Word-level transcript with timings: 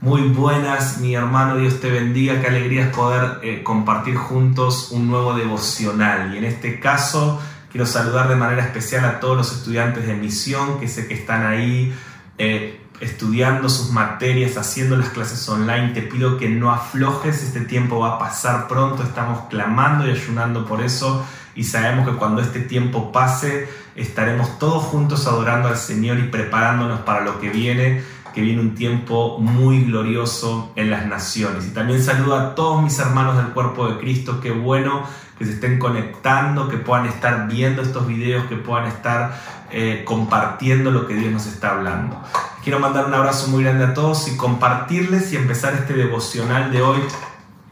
Muy 0.00 0.22
buenas, 0.30 0.98
mi 0.98 1.14
hermano, 1.14 1.58
Dios 1.58 1.80
te 1.80 1.88
bendiga, 1.88 2.40
qué 2.40 2.48
alegría 2.48 2.86
es 2.86 2.96
poder 2.96 3.38
eh, 3.44 3.62
compartir 3.62 4.16
juntos 4.16 4.90
un 4.90 5.06
nuevo 5.06 5.34
devocional. 5.34 6.34
Y 6.34 6.38
en 6.38 6.44
este 6.46 6.80
caso 6.80 7.40
quiero 7.72 7.86
saludar 7.86 8.28
de 8.28 8.36
manera 8.36 8.62
especial 8.62 9.04
a 9.06 9.18
todos 9.18 9.36
los 9.36 9.52
estudiantes 9.52 10.06
de 10.06 10.14
misión 10.14 10.78
que 10.78 10.86
sé 10.86 11.08
que 11.08 11.14
están 11.14 11.46
ahí 11.46 11.92
eh, 12.38 12.78
estudiando 13.00 13.68
sus 13.68 13.90
materias, 13.90 14.56
haciendo 14.56 14.96
las 14.96 15.08
clases 15.08 15.48
online. 15.48 15.88
Te 15.88 16.02
pido 16.02 16.38
que 16.38 16.48
no 16.48 16.70
aflojes, 16.70 17.42
este 17.42 17.62
tiempo 17.62 17.98
va 17.98 18.14
a 18.14 18.18
pasar 18.18 18.68
pronto, 18.68 19.02
estamos 19.02 19.48
clamando 19.48 20.06
y 20.06 20.10
ayunando 20.10 20.66
por 20.66 20.82
eso. 20.82 21.26
Y 21.54 21.64
sabemos 21.64 22.08
que 22.08 22.16
cuando 22.16 22.40
este 22.42 22.60
tiempo 22.60 23.10
pase 23.10 23.68
estaremos 23.96 24.58
todos 24.58 24.84
juntos 24.84 25.26
adorando 25.26 25.68
al 25.68 25.76
Señor 25.76 26.18
y 26.18 26.28
preparándonos 26.28 27.00
para 27.00 27.22
lo 27.22 27.40
que 27.40 27.50
viene 27.50 28.02
que 28.32 28.40
viene 28.40 28.60
un 28.60 28.74
tiempo 28.74 29.38
muy 29.38 29.84
glorioso 29.84 30.72
en 30.76 30.90
las 30.90 31.06
naciones. 31.06 31.66
Y 31.66 31.70
también 31.70 32.02
saludo 32.02 32.36
a 32.36 32.54
todos 32.54 32.82
mis 32.82 32.98
hermanos 32.98 33.36
del 33.36 33.48
cuerpo 33.48 33.88
de 33.88 33.98
Cristo, 33.98 34.40
qué 34.40 34.50
bueno 34.50 35.02
que 35.38 35.44
se 35.44 35.52
estén 35.52 35.78
conectando, 35.78 36.68
que 36.68 36.76
puedan 36.76 37.06
estar 37.06 37.48
viendo 37.48 37.82
estos 37.82 38.06
videos, 38.06 38.46
que 38.46 38.56
puedan 38.56 38.86
estar 38.86 39.34
eh, 39.70 40.02
compartiendo 40.04 40.90
lo 40.90 41.06
que 41.06 41.14
Dios 41.14 41.32
nos 41.32 41.46
está 41.46 41.72
hablando. 41.72 42.20
Quiero 42.62 42.78
mandar 42.78 43.06
un 43.06 43.14
abrazo 43.14 43.48
muy 43.48 43.64
grande 43.64 43.84
a 43.84 43.94
todos 43.94 44.28
y 44.28 44.36
compartirles 44.36 45.32
y 45.32 45.36
empezar 45.36 45.74
este 45.74 45.94
devocional 45.94 46.70
de 46.70 46.82
hoy 46.82 47.00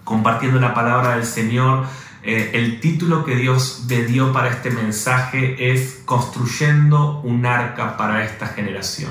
compartiendo 0.05 0.59
la 0.59 0.75
palabra 0.75 1.15
del 1.15 1.25
Señor. 1.25 1.85
Eh, 2.23 2.51
el 2.55 2.81
título 2.81 3.25
que 3.25 3.37
Dios 3.37 3.85
me 3.89 4.03
dio 4.03 4.33
para 4.33 4.49
este 4.49 4.71
mensaje 4.71 5.73
es 5.73 6.03
Construyendo 6.05 7.21
un 7.21 7.47
arca 7.47 7.97
para 7.97 8.25
esta 8.25 8.49
generación. 8.49 9.11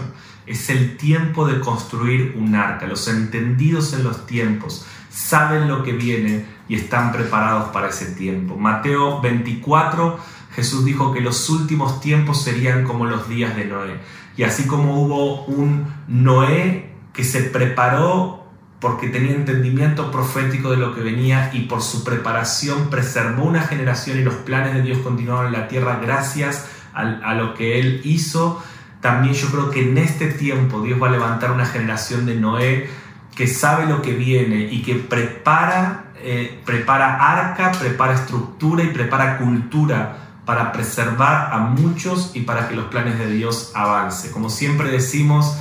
Es 0.50 0.72
el 0.72 0.98
tiempo 0.98 1.48
de 1.48 1.60
construir 1.60 2.34
un 2.36 2.56
arca. 2.56 2.88
Los 2.88 3.08
entendidos 3.08 3.94
en 3.94 4.04
los 4.04 4.26
tiempos 4.26 4.84
saben 5.12 5.68
lo 5.68 5.84
que 5.84 5.94
viene 5.94 6.44
y 6.68 6.74
están 6.74 7.12
preparados 7.12 7.70
para 7.70 7.90
ese 7.90 8.08
tiempo. 8.14 8.56
Mateo 8.56 9.22
24, 9.22 10.18
Jesús 10.56 10.84
dijo 10.84 11.14
que 11.14 11.22
los 11.22 11.48
últimos 11.52 12.02
tiempos 12.02 12.42
serían 12.42 12.84
como 12.84 13.06
los 13.06 13.30
días 13.30 13.56
de 13.56 13.66
Noé. 13.66 14.00
Y 14.38 14.44
así 14.44 14.66
como 14.66 15.04
hubo 15.04 15.46
un 15.46 15.86
Noé 16.08 16.94
que 17.14 17.24
se 17.24 17.42
preparó 17.44 18.48
porque 18.80 19.10
tenía 19.10 19.36
entendimiento 19.36 20.10
profético 20.10 20.72
de 20.72 20.78
lo 20.78 20.96
que 20.96 21.02
venía 21.02 21.52
y 21.54 21.68
por 21.68 21.84
su 21.84 22.04
preparación 22.04 22.90
preservó 22.90 23.44
una 23.44 23.62
generación 23.62 24.18
y 24.18 24.24
los 24.24 24.34
planes 24.34 24.74
de 24.74 24.82
Dios 24.82 24.98
continuaron 25.00 25.54
en 25.54 25.62
la 25.62 25.68
tierra 25.68 26.00
gracias 26.02 26.68
a, 26.94 27.36
lo 27.36 27.54
que 27.54 27.80
él 27.80 28.02
hizo 28.04 28.64
también 29.02 29.34
yo 29.34 29.48
creo 29.48 29.70
que 29.70 29.90
en 29.90 29.98
este 29.98 30.28
tiempo 30.28 30.82
Dios 30.82 31.02
va 31.02 31.08
a 31.08 31.12
levantar 31.12 31.52
una 31.52 31.66
generación 31.66 32.26
de 32.26 32.36
Noé 32.36 32.90
que 33.36 33.48
sabe 33.48 33.86
lo 33.86 34.02
que 34.02 34.14
viene 34.14 34.68
y 34.70 34.82
que 34.82 34.96
prepara, 34.96 36.12
eh, 36.18 36.62
prepara 36.66 37.16
arca, 37.16 37.72
prepara 37.72 38.14
estructura 38.14 38.84
y 38.84 38.88
prepara 38.88 39.38
cultura 39.38 40.18
para 40.46 40.72
preservar 40.72 41.54
a 41.54 41.60
muchos 41.60 42.32
y 42.34 42.42
para 42.42 42.68
que 42.68 42.76
los 42.76 42.86
planes 42.86 43.18
de 43.18 43.32
Dios 43.32 43.72
avance. 43.76 44.32
Como 44.32 44.50
siempre 44.50 44.90
decimos, 44.90 45.56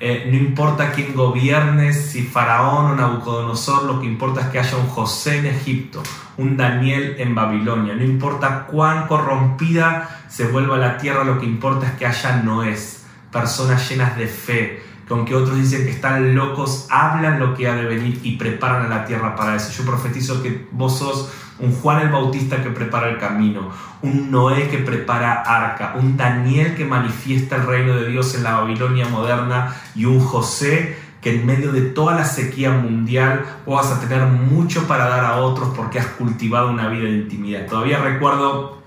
eh, 0.00 0.28
no 0.30 0.36
importa 0.36 0.92
quién 0.92 1.14
gobierne, 1.14 1.92
si 1.92 2.22
Faraón 2.22 2.92
o 2.92 2.94
Nabucodonosor, 2.94 3.84
lo 3.84 4.00
que 4.00 4.06
importa 4.06 4.42
es 4.42 4.46
que 4.48 4.58
haya 4.58 4.76
un 4.76 4.88
José 4.88 5.38
en 5.38 5.46
Egipto, 5.46 6.02
un 6.36 6.56
Daniel 6.56 7.16
en 7.18 7.34
Babilonia. 7.34 7.94
No 7.94 8.04
importa 8.04 8.66
cuán 8.66 9.06
corrompida 9.06 10.23
se 10.34 10.48
vuelva 10.48 10.76
la 10.76 10.98
tierra, 10.98 11.22
lo 11.22 11.38
que 11.38 11.46
importa 11.46 11.86
es 11.86 11.92
que 11.92 12.06
haya 12.06 12.42
Noés, 12.42 13.06
personas 13.30 13.88
llenas 13.88 14.16
de 14.16 14.26
fe, 14.26 14.82
que 15.06 15.14
aunque 15.14 15.32
otros 15.32 15.56
dicen 15.56 15.84
que 15.84 15.92
están 15.92 16.34
locos, 16.34 16.88
hablan 16.90 17.38
lo 17.38 17.54
que 17.54 17.68
ha 17.68 17.76
de 17.76 17.84
venir 17.84 18.18
y 18.24 18.36
preparan 18.36 18.86
a 18.86 18.88
la 18.88 19.04
tierra 19.04 19.36
para 19.36 19.54
eso. 19.54 19.70
Yo 19.70 19.88
profetizo 19.88 20.42
que 20.42 20.66
vos 20.72 20.98
sos 20.98 21.32
un 21.60 21.72
Juan 21.72 22.00
el 22.00 22.08
Bautista 22.08 22.60
que 22.64 22.70
prepara 22.70 23.10
el 23.10 23.18
camino, 23.18 23.70
un 24.02 24.32
Noé 24.32 24.68
que 24.68 24.78
prepara 24.78 25.34
arca, 25.34 25.94
un 26.00 26.16
Daniel 26.16 26.74
que 26.74 26.84
manifiesta 26.84 27.54
el 27.54 27.66
reino 27.66 27.94
de 27.94 28.08
Dios 28.08 28.34
en 28.34 28.42
la 28.42 28.58
Babilonia 28.58 29.06
moderna 29.06 29.76
y 29.94 30.06
un 30.06 30.18
José 30.18 30.98
que 31.20 31.36
en 31.36 31.46
medio 31.46 31.70
de 31.70 31.82
toda 31.82 32.16
la 32.16 32.24
sequía 32.24 32.72
mundial 32.72 33.44
vas 33.68 33.92
a 33.92 34.00
tener 34.00 34.26
mucho 34.26 34.88
para 34.88 35.08
dar 35.08 35.24
a 35.24 35.36
otros 35.36 35.68
porque 35.76 36.00
has 36.00 36.06
cultivado 36.06 36.70
una 36.70 36.88
vida 36.88 37.04
de 37.04 37.18
intimidad. 37.18 37.66
Todavía 37.66 37.98
recuerdo 38.00 38.82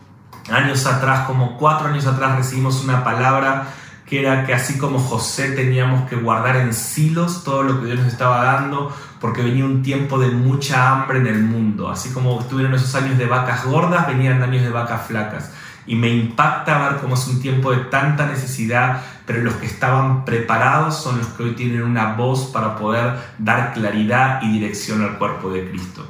años 0.49 0.85
atrás, 0.85 1.27
como 1.27 1.57
cuatro 1.57 1.87
años 1.87 2.05
atrás, 2.05 2.37
recibimos 2.37 2.83
una 2.83 3.03
palabra 3.03 3.67
que 4.07 4.21
era 4.21 4.45
que 4.45 4.53
así 4.53 4.77
como 4.77 4.99
José 4.99 5.51
teníamos 5.51 6.09
que 6.09 6.15
guardar 6.15 6.55
en 6.55 6.73
silos 6.73 7.43
todo 7.43 7.63
lo 7.63 7.79
que 7.79 7.87
Dios 7.87 7.99
nos 7.99 8.07
estaba 8.07 8.41
dando, 8.41 8.95
porque 9.19 9.41
venía 9.41 9.65
un 9.65 9.83
tiempo 9.83 10.17
de 10.17 10.29
mucha 10.29 10.91
hambre 10.91 11.19
en 11.19 11.27
el 11.27 11.43
mundo. 11.43 11.89
Así 11.89 12.11
como 12.11 12.39
estuvieron 12.39 12.73
esos 12.73 12.95
años 12.95 13.17
de 13.17 13.25
vacas 13.25 13.65
gordas, 13.65 14.07
venían 14.07 14.41
años 14.41 14.63
de 14.63 14.69
vacas 14.69 15.07
flacas. 15.07 15.51
Y 15.85 15.95
me 15.95 16.09
impacta 16.09 16.89
ver 16.89 16.99
cómo 16.99 17.15
es 17.15 17.27
un 17.27 17.41
tiempo 17.41 17.71
de 17.71 17.77
tanta 17.85 18.25
necesidad, 18.27 19.01
pero 19.25 19.41
los 19.41 19.55
que 19.55 19.65
estaban 19.65 20.23
preparados 20.23 20.95
son 21.01 21.17
los 21.17 21.27
que 21.27 21.43
hoy 21.43 21.55
tienen 21.55 21.81
una 21.81 22.13
voz 22.13 22.45
para 22.45 22.77
poder 22.77 23.13
dar 23.37 23.73
claridad 23.73 24.41
y 24.41 24.51
dirección 24.53 25.01
al 25.03 25.17
cuerpo 25.17 25.49
de 25.49 25.69
Cristo. 25.69 26.05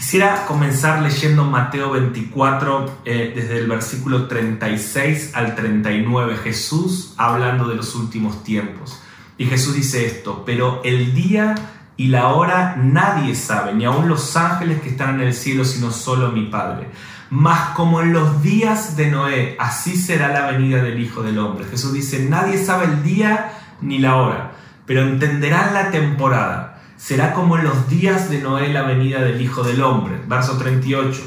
Quisiera 0.00 0.46
comenzar 0.46 1.02
leyendo 1.02 1.44
Mateo 1.44 1.90
24 1.90 3.02
eh, 3.04 3.32
desde 3.36 3.58
el 3.58 3.68
versículo 3.68 4.28
36 4.28 5.32
al 5.34 5.54
39, 5.54 6.38
Jesús 6.38 7.12
hablando 7.18 7.68
de 7.68 7.74
los 7.74 7.94
últimos 7.94 8.42
tiempos. 8.42 9.02
Y 9.36 9.44
Jesús 9.44 9.74
dice 9.74 10.06
esto, 10.06 10.42
pero 10.46 10.80
el 10.84 11.14
día 11.14 11.54
y 11.98 12.06
la 12.06 12.28
hora 12.28 12.76
nadie 12.76 13.34
sabe, 13.34 13.74
ni 13.74 13.84
aun 13.84 14.08
los 14.08 14.38
ángeles 14.38 14.80
que 14.80 14.88
están 14.88 15.16
en 15.16 15.26
el 15.26 15.34
cielo, 15.34 15.66
sino 15.66 15.90
solo 15.90 16.32
mi 16.32 16.46
Padre. 16.46 16.88
Mas 17.28 17.74
como 17.74 18.00
en 18.00 18.14
los 18.14 18.42
días 18.42 18.96
de 18.96 19.10
Noé, 19.10 19.54
así 19.58 19.98
será 19.98 20.28
la 20.28 20.50
venida 20.50 20.82
del 20.82 20.98
Hijo 20.98 21.22
del 21.22 21.38
Hombre. 21.38 21.66
Jesús 21.66 21.92
dice, 21.92 22.24
nadie 22.26 22.56
sabe 22.56 22.86
el 22.86 23.02
día 23.02 23.52
ni 23.82 23.98
la 23.98 24.16
hora, 24.16 24.52
pero 24.86 25.02
entenderán 25.02 25.74
la 25.74 25.90
temporada 25.90 26.69
será 27.00 27.32
como 27.32 27.56
en 27.56 27.64
los 27.64 27.88
días 27.88 28.28
de 28.28 28.42
Noé 28.42 28.68
la 28.72 28.82
venida 28.82 29.22
del 29.22 29.40
Hijo 29.40 29.62
del 29.62 29.82
Hombre. 29.82 30.20
Verso 30.28 30.58
38. 30.58 31.18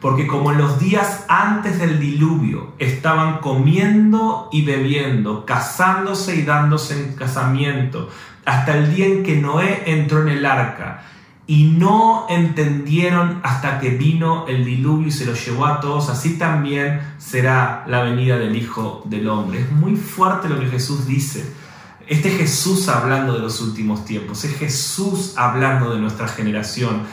Porque 0.00 0.26
como 0.26 0.50
en 0.50 0.58
los 0.58 0.80
días 0.80 1.24
antes 1.28 1.78
del 1.78 2.00
diluvio 2.00 2.72
estaban 2.80 3.38
comiendo 3.38 4.48
y 4.50 4.64
bebiendo, 4.64 5.46
casándose 5.46 6.34
y 6.34 6.42
dándose 6.42 6.98
en 6.98 7.14
casamiento, 7.14 8.10
hasta 8.44 8.76
el 8.76 8.92
día 8.94 9.06
en 9.06 9.22
que 9.22 9.36
Noé 9.36 9.84
entró 9.86 10.22
en 10.22 10.28
el 10.28 10.44
arca, 10.44 11.04
y 11.46 11.64
no 11.64 12.26
entendieron 12.28 13.40
hasta 13.44 13.78
que 13.78 13.90
vino 13.90 14.46
el 14.48 14.64
diluvio 14.64 15.08
y 15.08 15.12
se 15.12 15.26
los 15.26 15.44
llevó 15.44 15.66
a 15.66 15.80
todos, 15.80 16.08
así 16.08 16.36
también 16.36 17.00
será 17.18 17.84
la 17.86 18.02
venida 18.02 18.38
del 18.38 18.56
Hijo 18.56 19.02
del 19.04 19.28
Hombre. 19.28 19.60
Es 19.60 19.70
muy 19.70 19.94
fuerte 19.94 20.48
lo 20.48 20.58
que 20.58 20.66
Jesús 20.66 21.06
dice. 21.06 21.52
Este 22.12 22.28
Jesús 22.28 22.90
hablando 22.90 23.32
de 23.32 23.38
los 23.38 23.62
últimos 23.62 24.04
tiempos, 24.04 24.44
es 24.44 24.54
Jesús 24.58 25.32
hablando 25.34 25.94
de 25.94 25.98
nuestra 25.98 26.28
generación. 26.28 27.04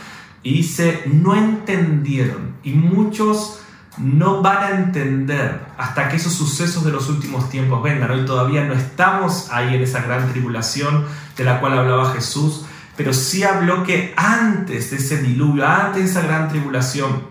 Y 0.43 0.51
dice, 0.55 1.03
no 1.05 1.35
entendieron. 1.35 2.55
Y 2.63 2.71
muchos 2.71 3.61
no 3.97 4.41
van 4.41 4.57
a 4.61 4.69
entender 4.71 5.61
hasta 5.77 6.09
que 6.09 6.17
esos 6.17 6.34
sucesos 6.34 6.84
de 6.84 6.91
los 6.91 7.07
últimos 7.07 7.49
tiempos 7.49 7.81
vengan. 7.81 8.11
Hoy 8.11 8.25
todavía 8.25 8.66
no 8.66 8.73
estamos 8.73 9.47
ahí 9.51 9.73
en 9.73 9.84
esa 9.84 10.01
gran 10.01 10.34
tribulación 10.34 11.05
de 11.37 11.45
la 11.45 11.61
cual 11.61 11.79
hablaba 11.79 12.11
Jesús, 12.11 12.66
pero 12.97 13.13
sí 13.13 13.43
habló 13.43 13.85
que 13.85 14.13
antes 14.17 14.91
de 14.91 14.97
ese 14.97 15.22
diluvio, 15.22 15.66
antes 15.66 16.03
de 16.03 16.09
esa 16.09 16.23
gran 16.23 16.49
tribulación, 16.49 17.23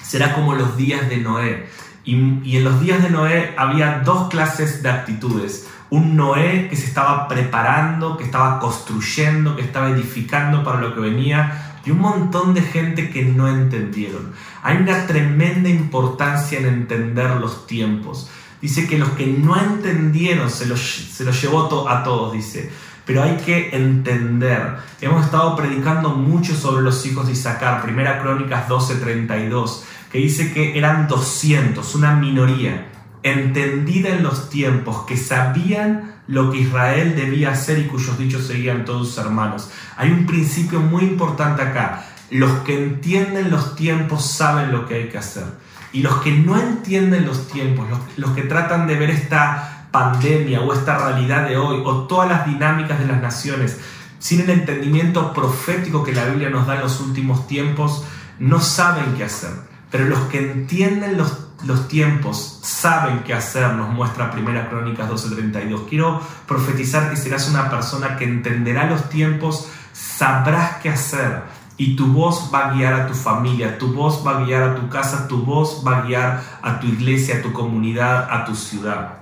será 0.00 0.32
como 0.32 0.54
los 0.54 0.76
días 0.76 1.08
de 1.08 1.16
Noé. 1.16 1.66
Y 2.04 2.56
en 2.56 2.62
los 2.62 2.80
días 2.80 3.02
de 3.02 3.10
Noé 3.10 3.52
había 3.58 4.02
dos 4.04 4.28
clases 4.28 4.84
de 4.84 4.90
actitudes 4.90 5.66
un 5.90 6.16
Noé 6.16 6.68
que 6.68 6.76
se 6.76 6.86
estaba 6.86 7.26
preparando, 7.28 8.16
que 8.16 8.24
estaba 8.24 8.58
construyendo, 8.60 9.56
que 9.56 9.62
estaba 9.62 9.90
edificando 9.90 10.62
para 10.62 10.80
lo 10.80 10.94
que 10.94 11.00
venía, 11.00 11.80
y 11.84 11.90
un 11.90 11.98
montón 11.98 12.54
de 12.54 12.62
gente 12.62 13.10
que 13.10 13.24
no 13.24 13.48
entendieron. 13.48 14.32
Hay 14.62 14.76
una 14.76 15.06
tremenda 15.06 15.68
importancia 15.68 16.58
en 16.58 16.66
entender 16.66 17.30
los 17.36 17.66
tiempos. 17.66 18.30
Dice 18.60 18.86
que 18.86 18.98
los 18.98 19.10
que 19.10 19.26
no 19.26 19.58
entendieron 19.58 20.50
se 20.50 20.66
los, 20.66 20.80
se 20.80 21.24
los 21.24 21.40
llevó 21.40 21.88
a 21.88 22.04
todos, 22.04 22.32
dice. 22.32 22.70
Pero 23.06 23.22
hay 23.22 23.38
que 23.38 23.74
entender. 23.74 24.76
Hemos 25.00 25.24
estado 25.24 25.56
predicando 25.56 26.10
mucho 26.10 26.54
sobre 26.54 26.82
los 26.82 27.04
hijos 27.06 27.26
de 27.26 27.32
Isaacar, 27.32 27.82
Primera 27.82 28.20
Crónicas 28.20 28.68
12:32, 28.68 29.82
que 30.12 30.18
dice 30.18 30.52
que 30.52 30.78
eran 30.78 31.08
200, 31.08 31.94
una 31.94 32.14
minoría 32.14 32.86
entendida 33.22 34.10
en 34.10 34.22
los 34.22 34.50
tiempos, 34.50 35.04
que 35.06 35.16
sabían 35.16 36.14
lo 36.26 36.50
que 36.50 36.58
Israel 36.58 37.14
debía 37.16 37.50
hacer 37.50 37.78
y 37.78 37.86
cuyos 37.86 38.18
dichos 38.18 38.46
seguían 38.46 38.84
todos 38.84 39.08
sus 39.08 39.18
hermanos. 39.18 39.70
Hay 39.96 40.10
un 40.10 40.26
principio 40.26 40.80
muy 40.80 41.02
importante 41.02 41.62
acá. 41.62 42.06
Los 42.30 42.60
que 42.60 42.80
entienden 42.80 43.50
los 43.50 43.74
tiempos 43.74 44.24
saben 44.24 44.70
lo 44.70 44.86
que 44.86 44.94
hay 44.94 45.08
que 45.08 45.18
hacer. 45.18 45.44
Y 45.92 46.02
los 46.02 46.16
que 46.22 46.30
no 46.30 46.56
entienden 46.56 47.26
los 47.26 47.48
tiempos, 47.48 47.86
los, 48.16 48.30
que 48.30 48.42
tratan 48.42 48.86
de 48.86 48.94
ver 48.94 49.10
esta 49.10 49.88
pandemia 49.90 50.60
o 50.60 50.72
esta 50.72 50.98
realidad 50.98 51.48
de 51.48 51.56
hoy 51.56 51.82
o 51.84 52.06
todas 52.06 52.28
las 52.28 52.46
dinámicas 52.46 53.00
de 53.00 53.06
las 53.06 53.20
naciones 53.20 53.78
sin 54.20 54.40
el 54.42 54.50
entendimiento 54.50 55.32
profético 55.32 56.04
que 56.04 56.12
la 56.12 56.26
Biblia 56.26 56.50
nos 56.50 56.66
da 56.66 56.76
en 56.76 56.82
los 56.82 57.00
últimos 57.00 57.48
tiempos, 57.48 58.04
no 58.38 58.60
saben 58.60 59.14
qué 59.16 59.24
hacer. 59.24 59.50
Pero 59.90 60.04
los 60.04 60.20
que 60.28 60.38
entienden 60.38 61.16
los, 61.16 61.49
los 61.64 61.88
tiempos 61.88 62.60
saben 62.62 63.22
qué 63.24 63.34
hacer, 63.34 63.74
nos 63.74 63.90
muestra 63.90 64.30
Primera 64.30 64.68
Crónicas 64.68 65.08
12:32. 65.08 65.88
Quiero 65.88 66.20
profetizar 66.46 67.10
que 67.10 67.16
serás 67.16 67.48
una 67.48 67.70
persona 67.70 68.16
que 68.16 68.24
entenderá 68.24 68.88
los 68.88 69.08
tiempos, 69.08 69.68
sabrás 69.92 70.76
qué 70.82 70.90
hacer 70.90 71.42
y 71.76 71.96
tu 71.96 72.06
voz 72.08 72.50
va 72.52 72.68
a 72.68 72.72
guiar 72.74 72.92
a 72.94 73.06
tu 73.06 73.14
familia, 73.14 73.78
tu 73.78 73.92
voz 73.92 74.22
va 74.26 74.38
a 74.38 74.44
guiar 74.44 74.62
a 74.62 74.74
tu 74.74 74.88
casa, 74.88 75.26
tu 75.28 75.44
voz 75.44 75.82
va 75.86 75.98
a 75.98 76.02
guiar 76.02 76.42
a 76.62 76.78
tu 76.78 76.86
iglesia, 76.86 77.36
a 77.36 77.42
tu 77.42 77.52
comunidad, 77.52 78.28
a 78.30 78.44
tu 78.44 78.54
ciudad. 78.54 79.14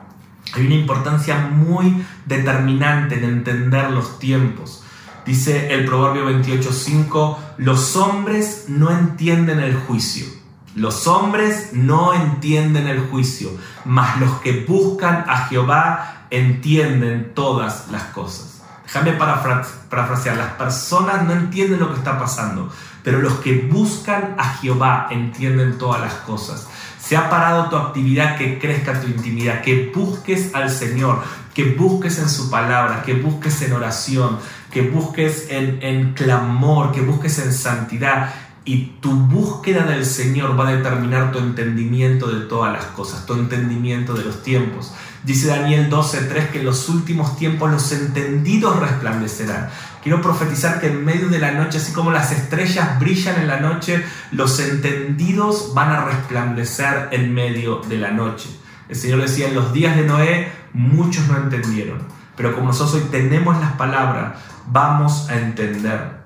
Hay 0.55 0.67
una 0.67 0.75
importancia 0.75 1.39
muy 1.39 2.05
determinante 2.25 3.17
en 3.17 3.25
entender 3.25 3.91
los 3.91 4.19
tiempos. 4.19 4.83
Dice 5.27 5.75
el 5.75 5.85
Proverbio 5.85 6.25
28:5, 6.25 7.39
los 7.59 7.97
hombres 7.97 8.65
no 8.69 8.91
entienden 8.91 9.61
el 9.61 9.77
juicio. 9.77 10.38
Los 10.79 11.09
hombres 11.09 11.71
no 11.73 12.15
entienden 12.15 12.87
el 12.87 13.01
juicio, 13.09 13.51
mas 13.85 14.21
los 14.21 14.31
que 14.41 14.65
buscan 14.65 15.25
a 15.27 15.49
Jehová 15.49 16.27
entienden 16.31 17.33
todas 17.35 17.89
las 17.91 18.05
cosas. 18.05 18.63
Déjame 18.85 19.15
parafrasear, 19.15 20.37
las 20.37 20.53
personas 20.53 21.25
no 21.25 21.33
entienden 21.33 21.81
lo 21.81 21.89
que 21.89 21.99
está 21.99 22.17
pasando, 22.17 22.71
pero 23.03 23.19
los 23.19 23.41
que 23.41 23.69
buscan 23.71 24.37
a 24.39 24.55
Jehová 24.55 25.09
entienden 25.11 25.79
todas 25.79 26.01
las 26.01 26.15
cosas. 26.15 26.69
Se 27.01 27.17
ha 27.17 27.29
parado 27.29 27.69
tu 27.69 27.77
actividad, 27.77 28.37
que 28.37 28.61
crezca 28.61 29.01
tu 29.01 29.09
intimidad, 29.09 29.63
que 29.63 29.91
busques 29.93 30.55
al 30.55 30.71
Señor, 30.71 31.23
que 31.55 31.75
busques 31.75 32.21
en 32.21 32.29
su 32.29 32.51
palabra, 32.51 33.03
que 33.03 33.15
busques 33.15 33.61
en 33.63 33.73
oración, 33.73 34.39
que 34.71 34.83
busques 34.83 35.49
en, 35.51 35.83
en 35.83 36.15
clamor, 36.15 36.93
que 36.93 37.01
busques 37.01 37.37
en 37.41 37.53
santidad. 37.53 38.33
Y 38.69 38.99
tu 39.01 39.11
búsqueda 39.13 39.87
del 39.87 40.05
Señor 40.05 40.61
va 40.61 40.69
a 40.69 40.73
determinar 40.73 41.33
tu 41.33 41.39
entendimiento 41.39 42.27
de 42.27 42.45
todas 42.45 42.71
las 42.71 42.85
cosas, 42.85 43.25
tu 43.25 43.33
entendimiento 43.33 44.13
de 44.13 44.27
los 44.27 44.43
tiempos. 44.43 44.93
Dice 45.25 45.49
Daniel 45.49 45.89
12:3 45.89 46.51
que 46.51 46.59
en 46.59 46.67
los 46.67 46.87
últimos 46.91 47.39
tiempos 47.39 47.71
los 47.71 47.91
entendidos 47.93 48.79
resplandecerán. 48.79 49.71
Quiero 50.03 50.21
profetizar 50.21 50.83
que 50.83 50.89
en 50.89 51.03
medio 51.03 51.31
de 51.31 51.39
la 51.39 51.53
noche, 51.53 51.79
así 51.79 51.93
como 51.95 52.11
las 52.11 52.31
estrellas 52.31 53.01
brillan 53.01 53.41
en 53.41 53.49
la 53.49 53.59
noche, 53.59 54.05
los 54.33 54.61
entendidos 54.61 55.73
van 55.73 55.91
a 55.91 56.05
resplandecer 56.05 57.09
en 57.13 57.33
medio 57.33 57.81
de 57.89 57.97
la 57.97 58.11
noche. 58.11 58.51
El 58.91 58.97
Señor 58.97 59.23
decía, 59.23 59.49
en 59.49 59.55
los 59.55 59.73
días 59.73 59.97
de 59.97 60.05
Noé 60.05 60.53
muchos 60.75 61.27
no 61.27 61.39
entendieron, 61.39 62.01
pero 62.37 62.55
como 62.55 62.67
nosotros 62.67 63.03
hoy 63.03 63.09
tenemos 63.11 63.59
las 63.63 63.73
palabras, 63.73 64.35
vamos 64.67 65.31
a 65.31 65.39
entender. 65.39 66.18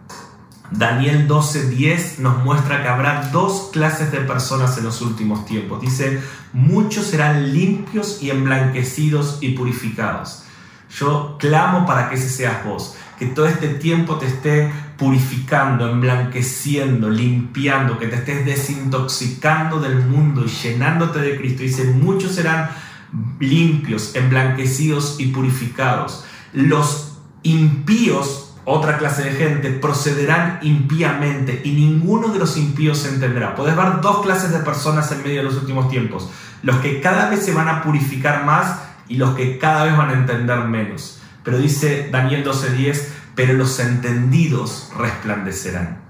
Daniel 0.73 1.29
12:10 1.29 2.19
nos 2.19 2.43
muestra 2.45 2.83
que 2.83 2.89
habrá 2.89 3.29
dos 3.31 3.71
clases 3.73 4.11
de 4.11 4.21
personas 4.21 4.79
en 4.79 4.85
los 4.85 5.01
últimos 5.03 5.45
tiempos. 5.45 5.81
Dice, 5.81 6.21
muchos 6.53 7.07
serán 7.07 7.53
limpios 7.53 8.23
y 8.23 8.31
emblanquecidos 8.31 9.39
y 9.41 9.51
purificados. 9.51 10.45
Yo 10.99 11.37
clamo 11.39 11.87
para 11.87 12.09
que 12.09 12.17
ese 12.17 12.29
seas 12.29 12.65
vos, 12.65 12.97
que 13.19 13.27
todo 13.27 13.47
este 13.47 13.69
tiempo 13.69 14.17
te 14.17 14.27
esté 14.27 14.71
purificando, 14.97 15.89
emblanqueciendo, 15.89 17.09
limpiando, 17.11 17.99
que 17.99 18.09
te 18.09 18.17
estés 18.17 18.45
desintoxicando 18.45 19.81
del 19.81 19.97
mundo 20.07 20.45
y 20.45 20.49
llenándote 20.49 21.21
de 21.21 21.37
Cristo. 21.37 21.63
Dice, 21.63 21.85
muchos 21.85 22.33
serán 22.33 22.71
limpios, 23.41 24.15
emblanquecidos 24.15 25.17
y 25.19 25.27
purificados. 25.29 26.25
Los 26.53 27.19
impíos 27.43 28.42
otra 28.65 28.97
clase 28.97 29.25
de 29.25 29.33
gente 29.33 29.71
procederán 29.71 30.61
impíamente 30.63 31.63
y 31.65 31.73
ninguno 31.73 32.29
de 32.29 32.39
los 32.39 32.57
impíos 32.57 33.05
entenderá. 33.07 33.57
Puedes 33.57 33.77
ver 33.77 34.01
dos 34.01 34.23
clases 34.23 34.53
de 34.53 34.61
personas 34.61 35.11
en 35.11 35.23
medio 35.23 35.39
de 35.39 35.45
los 35.45 35.57
últimos 35.57 35.89
tiempos. 35.89 36.31
Los 36.63 36.77
que 36.77 37.01
cada 37.01 37.29
vez 37.29 37.45
se 37.45 37.53
van 37.53 37.69
a 37.69 37.83
purificar 37.83 38.45
más 38.45 38.79
y 39.09 39.17
los 39.17 39.35
que 39.35 39.59
cada 39.59 39.85
vez 39.85 39.97
van 39.97 40.11
a 40.11 40.15
entender 40.15 40.59
menos. 40.65 41.21
Pero 41.43 41.59
dice 41.59 42.09
Daniel 42.13 42.45
12:10, 42.45 43.09
pero 43.35 43.55
los 43.55 43.81
entendidos 43.81 44.93
resplandecerán. 44.97 46.01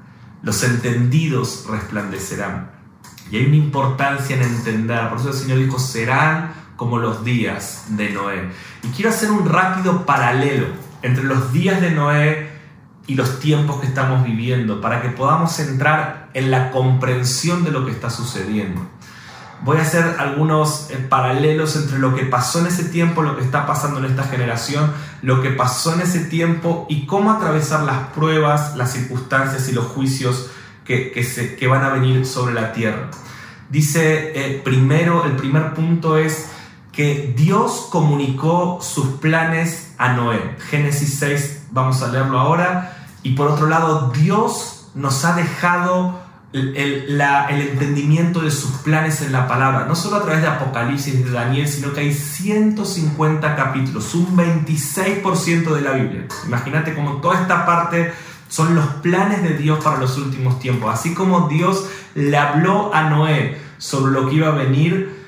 Los 0.43 0.62
entendidos 0.62 1.66
resplandecerán. 1.70 2.70
Y 3.31 3.37
hay 3.38 3.46
una 3.46 3.56
importancia 3.56 4.37
en 4.37 4.43
entender. 4.43 5.08
Por 5.08 5.19
eso 5.19 5.28
el 5.28 5.34
Señor 5.34 5.58
dijo, 5.58 5.78
serán 5.78 6.52
como 6.76 6.98
los 6.98 7.25
días 7.25 7.84
de 7.88 8.10
Noé. 8.10 8.50
Y 8.82 8.88
quiero 8.88 9.10
hacer 9.10 9.31
un 9.31 9.48
rápido 9.48 10.05
paralelo 10.05 10.66
entre 11.02 11.25
los 11.25 11.52
días 11.52 11.81
de 11.81 11.90
Noé 11.90 12.50
y 13.06 13.14
los 13.14 13.40
tiempos 13.40 13.81
que 13.81 13.87
estamos 13.87 14.25
viviendo, 14.25 14.81
para 14.81 15.02
que 15.02 15.08
podamos 15.08 15.58
entrar 15.58 16.31
en 16.34 16.50
la 16.50 16.70
comprensión 16.70 17.64
de 17.64 17.70
lo 17.70 17.84
que 17.84 17.93
está 17.93 18.10
sucediendo. 18.10 18.87
Voy 19.64 19.76
a 19.78 19.82
hacer 19.82 20.16
algunos 20.19 20.90
eh, 20.90 20.96
paralelos 21.08 21.76
entre 21.76 21.99
lo 21.99 22.14
que 22.16 22.25
pasó 22.25 22.60
en 22.60 22.66
ese 22.66 22.84
tiempo, 22.84 23.22
lo 23.22 23.37
que 23.37 23.44
está 23.44 23.64
pasando 23.64 24.00
en 24.00 24.06
esta 24.06 24.25
generación, 24.25 24.93
lo 25.22 25.40
que 25.40 25.50
pasó 25.50 25.94
en 25.94 26.00
ese 26.00 26.25
tiempo 26.25 26.87
y 26.88 27.06
cómo 27.06 27.31
atravesar 27.31 27.84
las 27.84 28.08
pruebas, 28.08 28.76
las 28.76 28.93
circunstancias 28.93 29.69
y 29.69 29.72
los 29.72 29.87
juicios 29.87 30.50
que, 30.84 31.22
se, 31.22 31.55
que 31.55 31.66
van 31.69 31.84
a 31.84 31.90
venir 31.90 32.26
sobre 32.26 32.55
la 32.55 32.72
tierra. 32.72 33.08
Dice 33.70 34.32
eh, 34.34 34.60
primero, 34.64 35.25
el 35.25 35.37
primer 35.37 35.75
punto 35.75 36.19
es 36.19 36.50
que 36.93 37.33
Dios 37.37 37.89
comunicó 37.91 38.79
sus 38.83 39.06
planes 39.19 39.94
a 39.99 40.12
Noé. 40.12 40.56
Génesis 40.71 41.19
6, 41.19 41.69
vamos 41.71 42.03
a 42.03 42.09
leerlo 42.09 42.39
ahora. 42.39 43.06
Y 43.23 43.33
por 43.33 43.49
otro 43.49 43.67
lado, 43.67 44.12
Dios 44.15 44.91
nos 44.94 45.25
ha 45.25 45.35
dejado 45.35 46.21
el, 46.53 47.19
entendimiento 47.21 48.41
de 48.41 48.50
sus 48.50 48.73
planes 48.83 49.23
en 49.23 49.33
la 49.33 49.49
palabra, 49.49 49.87
no 49.87 49.94
solo 49.94 50.17
a 50.17 50.23
través 50.23 50.43
de 50.43 50.49
Apocalipsis 50.49 51.25
de 51.25 51.31
Daniel, 51.31 51.67
sino 51.67 51.94
que 51.94 52.00
hay 52.00 52.12
150 52.12 53.56
capítulos, 53.56 54.15
un 54.15 54.37
26% 54.37 55.75
de 55.75 55.81
la 55.81 55.93
Biblia. 55.93 56.27
Imagínate 56.46 56.94
como 56.94 57.22
toda 57.22 57.41
esta 57.41 57.65
parte 57.65 58.13
son 58.49 58.75
los 58.75 58.84
planes 58.96 59.43
de 59.43 59.56
Dios 59.56 59.82
para 59.82 59.99
los 59.99 60.19
últimos 60.19 60.58
tiempos. 60.58 60.93
Así 60.93 61.15
como 61.15 61.49
Dios 61.49 61.87
le 62.15 62.37
habló 62.37 62.94
a 62.94 63.08
Noé 63.08 63.58
sobre 63.79 64.13
lo 64.13 64.29
que 64.29 64.37
iba 64.37 64.49
a 64.49 64.53
venir, 64.53 65.21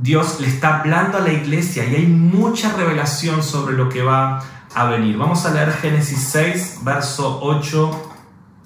Dios 0.00 0.38
le 0.38 0.46
está 0.46 0.78
hablando 0.78 1.18
a 1.18 1.20
la 1.20 1.32
iglesia 1.32 1.84
y 1.84 1.96
hay 1.96 2.06
mucha 2.06 2.72
revelación 2.76 3.42
sobre 3.42 3.76
lo 3.76 3.88
que 3.88 4.04
va 4.04 4.40
a 4.72 4.84
venir. 4.84 5.16
Vamos 5.16 5.44
a 5.44 5.50
leer 5.50 5.72
Génesis 5.72 6.20
6, 6.30 6.78
verso 6.84 7.40
8 7.42 8.12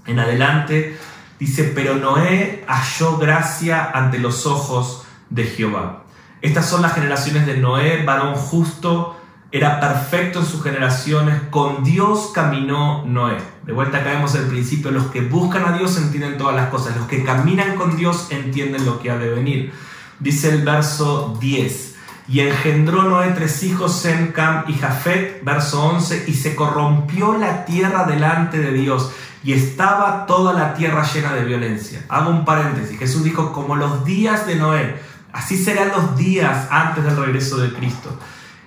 en 0.08 0.18
adelante. 0.18 0.98
Dice, 1.38 1.72
pero 1.74 1.94
Noé 1.94 2.62
halló 2.68 3.16
gracia 3.16 3.90
ante 3.94 4.18
los 4.18 4.44
ojos 4.44 5.06
de 5.30 5.44
Jehová. 5.44 6.04
Estas 6.42 6.68
son 6.68 6.82
las 6.82 6.92
generaciones 6.92 7.46
de 7.46 7.56
Noé, 7.56 8.04
varón 8.04 8.34
justo, 8.34 9.16
era 9.50 9.80
perfecto 9.80 10.40
en 10.40 10.44
sus 10.44 10.62
generaciones, 10.62 11.40
con 11.48 11.82
Dios 11.82 12.30
caminó 12.34 13.06
Noé. 13.06 13.38
De 13.64 13.72
vuelta 13.72 13.98
acá 13.98 14.10
vemos 14.10 14.34
el 14.34 14.48
principio, 14.48 14.90
los 14.90 15.06
que 15.06 15.22
buscan 15.22 15.64
a 15.64 15.78
Dios 15.78 15.96
entienden 15.96 16.36
todas 16.36 16.54
las 16.54 16.68
cosas, 16.68 16.94
los 16.94 17.06
que 17.06 17.24
caminan 17.24 17.76
con 17.76 17.96
Dios 17.96 18.26
entienden 18.28 18.84
lo 18.84 19.00
que 19.00 19.10
ha 19.10 19.16
de 19.16 19.30
venir. 19.30 19.72
Dice 20.22 20.50
el 20.50 20.62
verso 20.62 21.36
10. 21.40 21.96
Y 22.28 22.40
engendró 22.40 23.02
Noé 23.02 23.32
tres 23.34 23.64
hijos, 23.64 24.00
Sem, 24.00 24.30
Cam 24.30 24.64
y 24.68 24.74
Jafet, 24.74 25.42
verso 25.42 25.82
11, 25.84 26.26
y 26.28 26.34
se 26.34 26.54
corrompió 26.54 27.36
la 27.36 27.64
tierra 27.64 28.04
delante 28.04 28.58
de 28.58 28.70
Dios, 28.72 29.10
y 29.42 29.52
estaba 29.52 30.24
toda 30.26 30.52
la 30.52 30.74
tierra 30.74 31.02
llena 31.02 31.34
de 31.34 31.44
violencia. 31.44 32.04
Hago 32.08 32.30
un 32.30 32.44
paréntesis, 32.44 32.96
Jesús 32.96 33.24
dijo, 33.24 33.52
como 33.52 33.74
los 33.74 34.04
días 34.04 34.46
de 34.46 34.54
Noé, 34.54 34.94
así 35.32 35.56
serán 35.56 35.88
los 35.88 36.16
días 36.16 36.68
antes 36.70 37.02
del 37.02 37.16
regreso 37.16 37.56
de 37.56 37.72
Cristo. 37.72 38.16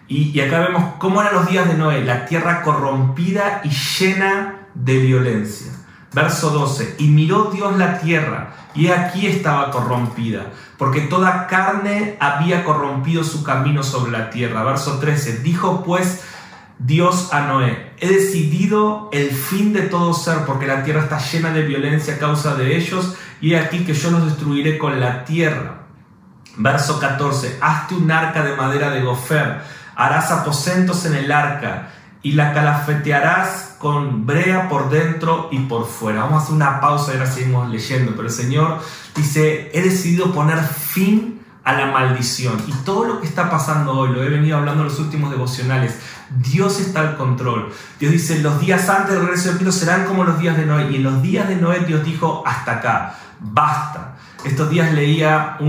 Y, 0.09 0.38
y 0.38 0.41
acá 0.41 0.59
vemos 0.59 0.95
cómo 1.00 1.21
eran 1.21 1.35
los 1.35 1.47
días 1.47 1.69
de 1.69 1.75
Noé, 1.75 2.03
la 2.03 2.25
tierra 2.25 2.62
corrompida 2.63 3.62
y 3.63 3.69
llena 3.69 4.67
de 4.74 4.97
violencia. 4.97 5.71
Verso 6.15 6.50
12, 6.50 6.95
y 7.00 7.10
miró 7.10 7.51
Dios 7.51 7.77
la 7.77 8.00
tierra, 8.00 8.69
y 8.74 8.88
aquí 8.88 9.27
estaba 9.27 9.69
corrompida, 9.69 10.45
porque 10.77 11.01
toda 11.01 11.45
carne 11.48 12.15
había 12.22 12.63
corrompido 12.63 13.22
su 13.25 13.43
camino 13.43 13.84
sobre 13.84 14.13
la 14.13 14.29
tierra. 14.29 14.63
Verso 14.63 14.98
13, 15.00 15.39
dijo 15.39 15.84
pues 15.84 16.22
Dios 16.79 17.34
a 17.34 17.41
Noé, 17.41 17.91
he 18.00 18.07
decidido 18.07 19.10
el 19.12 19.29
fin 19.29 19.74
de 19.74 19.81
todo 19.81 20.13
ser, 20.13 20.45
porque 20.45 20.67
la 20.67 20.86
tierra 20.86 21.01
está 21.01 21.19
llena 21.19 21.51
de 21.51 21.63
violencia 21.63 22.15
a 22.15 22.19
causa 22.19 22.55
de 22.55 22.77
ellos, 22.77 23.17
y 23.41 23.51
he 23.51 23.60
aquí 23.60 23.84
que 23.84 23.93
yo 23.93 24.10
los 24.10 24.24
destruiré 24.24 24.77
con 24.77 25.01
la 25.01 25.25
tierra. 25.25 25.81
Verso 26.55 26.98
14, 26.98 27.57
hazte 27.60 27.93
un 27.93 28.10
arca 28.10 28.41
de 28.41 28.55
madera 28.55 28.89
de 28.89 29.01
gofer, 29.01 29.60
harás 29.98 30.31
aposentos 30.31 31.05
en 31.05 31.15
el 31.15 31.29
arca 31.29 31.89
y 32.25 32.32
la 32.32 32.53
calafetearás 32.53 33.75
con 33.77 34.25
brea 34.25 34.67
por 34.67 34.89
dentro 34.89 35.48
y 35.51 35.60
por 35.60 35.86
fuera. 35.86 36.24
Vamos 36.24 36.41
a 36.41 36.44
hacer 36.46 36.55
una 36.55 36.82
pausa 36.82 37.12
y 37.12 37.17
ahora 37.17 37.32
seguimos 37.32 37.70
leyendo, 37.70 38.13
pero 38.15 38.27
el 38.27 38.34
Señor 38.34 38.79
dice, 39.15 39.70
he 39.75 39.84
decidido 39.84 40.34
poner 40.34 40.58
fin 40.58 41.46
a 41.63 41.74
la 41.74 41.86
maldición. 41.86 42.58
Y 42.65 42.72
todo 42.84 43.05
lo 43.05 43.22
que 43.22 43.27
está 43.27 43.48
pasando 43.51 43.94
hoy, 43.94 44.10
lo 44.12 44.24
he 44.24 44.29
venido 44.29 44.58
hablando 44.58 44.82
en 44.82 44.89
los 44.89 44.98
últimos 44.98 45.29
devocionales, 45.29 46.00
Dios 46.32 46.79
está 46.79 47.01
al 47.01 47.15
control. 47.15 47.72
Dios 48.00 48.12
dice, 48.12 48.39
los 48.39 48.60
días 48.60 48.89
antes 48.89 49.13
del 49.13 49.22
regreso 49.22 49.51
de 49.51 49.58
Cristo 49.60 49.72
serán 49.72 50.05
como 50.05 50.24
los 50.24 50.39
días 50.39 50.58
de 50.58 50.65
Noé. 50.65 50.89
Y 50.89 50.96
en 50.96 51.03
los 51.03 51.22
días 51.22 51.48
de 51.48 51.58
Noé 51.58 51.82
Dios 51.82 52.03
dijo, 52.03 52.41
hasta 52.48 52.77
acá, 52.77 53.20
basta. 53.39 54.17
Estos 54.44 54.72
días 54.72 54.91
leía 54.94 55.60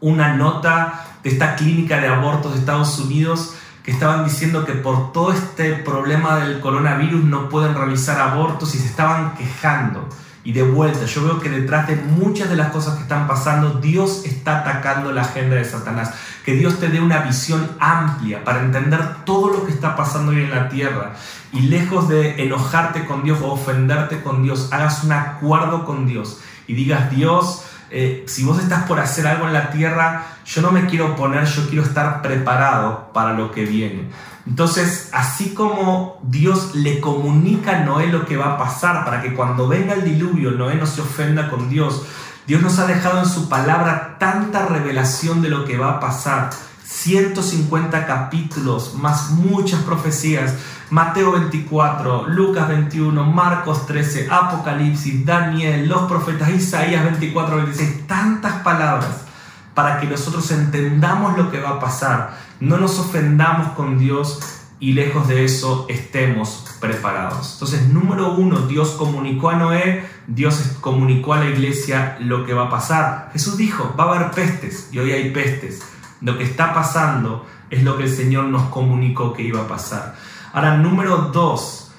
una 0.00 0.36
nota 0.36 1.04
de 1.22 1.28
esta 1.28 1.54
clínica 1.54 2.00
de 2.00 2.08
abortos 2.08 2.54
de 2.54 2.60
Estados 2.60 2.98
Unidos 2.98 3.56
que 3.84 3.90
estaban 3.90 4.24
diciendo 4.24 4.64
que 4.64 4.72
por 4.72 5.12
todo 5.12 5.32
este 5.32 5.74
problema 5.74 6.36
del 6.36 6.60
coronavirus 6.60 7.24
no 7.24 7.48
pueden 7.48 7.74
realizar 7.74 8.20
abortos 8.20 8.74
y 8.74 8.78
se 8.78 8.86
estaban 8.86 9.34
quejando. 9.34 10.08
Y 10.42 10.52
de 10.52 10.62
vuelta, 10.62 11.04
yo 11.04 11.24
veo 11.24 11.38
que 11.38 11.50
detrás 11.50 11.86
de 11.86 11.96
muchas 11.96 12.48
de 12.48 12.56
las 12.56 12.72
cosas 12.72 12.94
que 12.94 13.02
están 13.02 13.26
pasando, 13.26 13.74
Dios 13.80 14.22
está 14.24 14.60
atacando 14.60 15.12
la 15.12 15.22
agenda 15.22 15.56
de 15.56 15.64
Satanás. 15.64 16.14
Que 16.44 16.54
Dios 16.54 16.80
te 16.80 16.88
dé 16.88 17.00
una 17.00 17.20
visión 17.20 17.70
amplia 17.78 18.42
para 18.42 18.62
entender 18.62 19.24
todo 19.24 19.52
lo 19.52 19.66
que 19.66 19.72
está 19.72 19.96
pasando 19.96 20.32
hoy 20.32 20.42
en 20.42 20.50
la 20.50 20.70
tierra. 20.70 21.12
Y 21.52 21.62
lejos 21.62 22.08
de 22.08 22.42
enojarte 22.42 23.04
con 23.04 23.22
Dios 23.22 23.40
o 23.42 23.52
ofenderte 23.52 24.22
con 24.22 24.42
Dios, 24.42 24.68
hagas 24.72 25.04
un 25.04 25.12
acuerdo 25.12 25.84
con 25.84 26.06
Dios 26.06 26.40
y 26.66 26.74
digas, 26.74 27.10
Dios, 27.10 27.64
eh, 27.90 28.24
si 28.28 28.44
vos 28.44 28.60
estás 28.60 28.84
por 28.84 29.00
hacer 29.00 29.26
algo 29.26 29.46
en 29.46 29.52
la 29.52 29.70
tierra, 29.70 30.26
yo 30.44 30.62
no 30.62 30.70
me 30.70 30.86
quiero 30.86 31.12
oponer, 31.12 31.44
yo 31.44 31.68
quiero 31.68 31.84
estar 31.84 32.22
preparado 32.22 33.10
para 33.12 33.32
lo 33.32 33.50
que 33.50 33.64
viene. 33.64 34.08
Entonces, 34.46 35.10
así 35.12 35.54
como 35.54 36.18
Dios 36.22 36.74
le 36.74 37.00
comunica 37.00 37.76
a 37.76 37.84
Noé 37.84 38.06
lo 38.06 38.26
que 38.26 38.36
va 38.36 38.54
a 38.54 38.58
pasar 38.58 39.04
para 39.04 39.22
que 39.22 39.34
cuando 39.34 39.68
venga 39.68 39.94
el 39.94 40.04
diluvio 40.04 40.52
Noé 40.52 40.76
no 40.76 40.86
se 40.86 41.02
ofenda 41.02 41.50
con 41.50 41.68
Dios, 41.68 42.06
Dios 42.46 42.62
nos 42.62 42.78
ha 42.78 42.86
dejado 42.86 43.20
en 43.20 43.26
su 43.26 43.48
palabra 43.48 44.16
tanta 44.18 44.66
revelación 44.66 45.42
de 45.42 45.50
lo 45.50 45.64
que 45.64 45.78
va 45.78 45.90
a 45.90 46.00
pasar. 46.00 46.50
150 46.84 48.06
capítulos, 48.06 48.94
más 48.94 49.30
muchas 49.30 49.80
profecías. 49.82 50.54
Mateo 50.90 51.30
24, 51.32 52.26
Lucas 52.28 52.66
21, 52.66 53.24
Marcos 53.24 53.86
13, 53.86 54.26
Apocalipsis, 54.28 55.24
Daniel, 55.24 55.88
los 55.88 56.02
profetas, 56.02 56.50
Isaías 56.50 57.04
24, 57.04 57.56
26. 57.56 58.08
Tantas 58.08 58.54
palabras 58.62 59.24
para 59.72 60.00
que 60.00 60.08
nosotros 60.08 60.50
entendamos 60.50 61.38
lo 61.38 61.48
que 61.48 61.60
va 61.60 61.70
a 61.70 61.80
pasar, 61.80 62.36
no 62.58 62.76
nos 62.76 62.98
ofendamos 62.98 63.68
con 63.74 63.98
Dios 63.98 64.40
y 64.80 64.94
lejos 64.94 65.28
de 65.28 65.44
eso 65.44 65.86
estemos 65.88 66.64
preparados. 66.80 67.52
Entonces, 67.52 67.88
número 67.88 68.32
uno, 68.32 68.62
Dios 68.62 68.90
comunicó 68.98 69.50
a 69.50 69.56
Noé, 69.56 70.04
Dios 70.26 70.76
comunicó 70.80 71.34
a 71.34 71.38
la 71.38 71.50
iglesia 71.50 72.16
lo 72.18 72.44
que 72.44 72.52
va 72.52 72.64
a 72.64 72.70
pasar. 72.70 73.30
Jesús 73.32 73.56
dijo, 73.56 73.94
va 73.96 74.04
a 74.04 74.16
haber 74.16 74.30
pestes 74.32 74.88
y 74.90 74.98
hoy 74.98 75.12
hay 75.12 75.30
pestes. 75.30 75.82
Lo 76.20 76.36
que 76.36 76.42
está 76.42 76.74
pasando 76.74 77.46
es 77.70 77.84
lo 77.84 77.96
que 77.96 78.04
el 78.04 78.10
Señor 78.10 78.46
nos 78.46 78.64
comunicó 78.70 79.32
que 79.32 79.42
iba 79.42 79.60
a 79.60 79.68
pasar. 79.68 80.16
Ahora, 80.52 80.76
número 80.76 81.30
dos, 81.32 81.92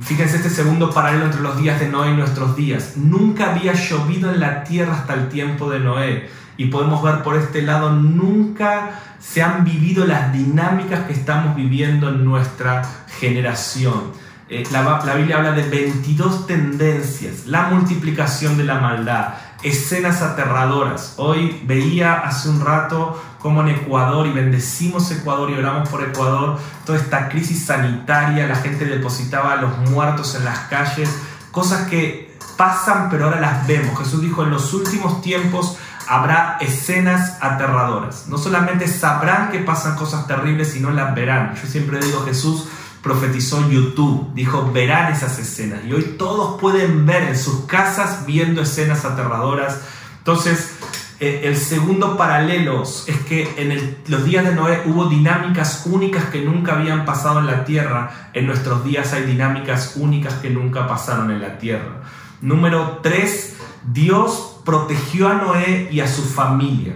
fíjense 0.00 0.36
este 0.36 0.48
segundo 0.48 0.90
paralelo 0.90 1.26
entre 1.26 1.42
los 1.42 1.60
días 1.60 1.78
de 1.78 1.88
Noé 1.88 2.12
y 2.12 2.16
nuestros 2.16 2.56
días. 2.56 2.96
Nunca 2.96 3.52
había 3.52 3.74
llovido 3.74 4.32
en 4.32 4.40
la 4.40 4.64
tierra 4.64 4.94
hasta 4.94 5.14
el 5.14 5.28
tiempo 5.28 5.70
de 5.70 5.80
Noé. 5.80 6.30
Y 6.56 6.66
podemos 6.66 7.02
ver 7.02 7.22
por 7.22 7.36
este 7.36 7.62
lado, 7.62 7.90
nunca 7.92 9.00
se 9.20 9.42
han 9.42 9.64
vivido 9.64 10.06
las 10.06 10.32
dinámicas 10.32 11.06
que 11.06 11.12
estamos 11.12 11.54
viviendo 11.54 12.08
en 12.08 12.24
nuestra 12.24 12.82
generación. 13.20 14.12
Eh, 14.48 14.64
la, 14.72 15.02
la, 15.04 15.14
Biblia 15.14 15.36
habla 15.36 15.52
de 15.52 15.68
22 15.68 16.46
tendencias, 16.46 17.46
la 17.46 17.68
multiplicación 17.68 18.56
de 18.56 18.64
la 18.64 18.80
maldad, 18.80 19.34
escenas 19.62 20.22
aterradoras. 20.22 21.14
Hoy 21.16 21.60
veía 21.64 22.14
hace 22.14 22.48
un 22.48 22.64
rato 22.64 23.20
como 23.38 23.62
en 23.62 23.68
Ecuador, 23.68 24.26
y 24.26 24.32
bendecimos 24.32 25.10
Ecuador 25.10 25.50
y 25.50 25.54
oramos 25.54 25.88
por 25.88 26.02
Ecuador, 26.02 26.58
toda 26.84 26.98
esta 26.98 27.28
crisis 27.28 27.66
sanitaria, 27.66 28.48
la 28.48 28.56
gente 28.56 28.84
depositaba 28.84 29.52
a 29.52 29.56
los 29.56 29.76
muertos 29.90 30.34
en 30.34 30.44
las 30.44 30.58
calles, 30.60 31.08
cosas 31.52 31.88
que 31.88 32.36
pasan 32.56 33.08
pero 33.08 33.26
ahora 33.26 33.40
las 33.40 33.66
vemos. 33.66 33.98
Jesús 33.98 34.20
dijo, 34.20 34.42
en 34.42 34.50
los 34.50 34.74
últimos 34.74 35.22
tiempos 35.22 35.78
habrá 36.08 36.56
escenas 36.60 37.36
aterradoras. 37.40 38.26
No 38.28 38.38
solamente 38.38 38.88
sabrán 38.88 39.50
que 39.50 39.60
pasan 39.60 39.94
cosas 39.94 40.26
terribles, 40.26 40.72
sino 40.72 40.90
las 40.90 41.14
verán. 41.14 41.54
Yo 41.54 41.68
siempre 41.68 42.00
digo, 42.00 42.24
Jesús 42.24 42.66
profetizó 43.08 43.70
YouTube, 43.70 44.34
dijo, 44.34 44.70
verán 44.70 45.10
esas 45.10 45.38
escenas. 45.38 45.80
Y 45.86 45.94
hoy 45.94 46.16
todos 46.18 46.60
pueden 46.60 47.06
ver 47.06 47.22
en 47.22 47.38
sus 47.38 47.64
casas 47.64 48.26
viendo 48.26 48.60
escenas 48.60 49.06
aterradoras. 49.06 49.80
Entonces, 50.18 50.76
eh, 51.18 51.40
el 51.44 51.56
segundo 51.56 52.18
paralelo 52.18 52.82
es 52.82 53.16
que 53.26 53.54
en 53.56 53.96
los 54.08 54.24
días 54.26 54.44
de 54.44 54.54
Noé 54.54 54.82
hubo 54.84 55.06
dinámicas 55.06 55.84
únicas 55.86 56.26
que 56.26 56.42
nunca 56.42 56.74
habían 56.74 57.06
pasado 57.06 57.38
en 57.40 57.46
la 57.46 57.64
tierra. 57.64 58.30
En 58.34 58.46
nuestros 58.46 58.84
días 58.84 59.14
hay 59.14 59.22
dinámicas 59.22 59.94
únicas 59.96 60.34
que 60.34 60.50
nunca 60.50 60.86
pasaron 60.86 61.30
en 61.30 61.40
la 61.40 61.56
tierra. 61.56 62.02
Número 62.42 63.00
tres, 63.02 63.56
Dios 63.90 64.60
protegió 64.66 65.28
a 65.28 65.34
Noé 65.34 65.88
y 65.90 66.00
a 66.00 66.08
su 66.08 66.22
familia. 66.22 66.92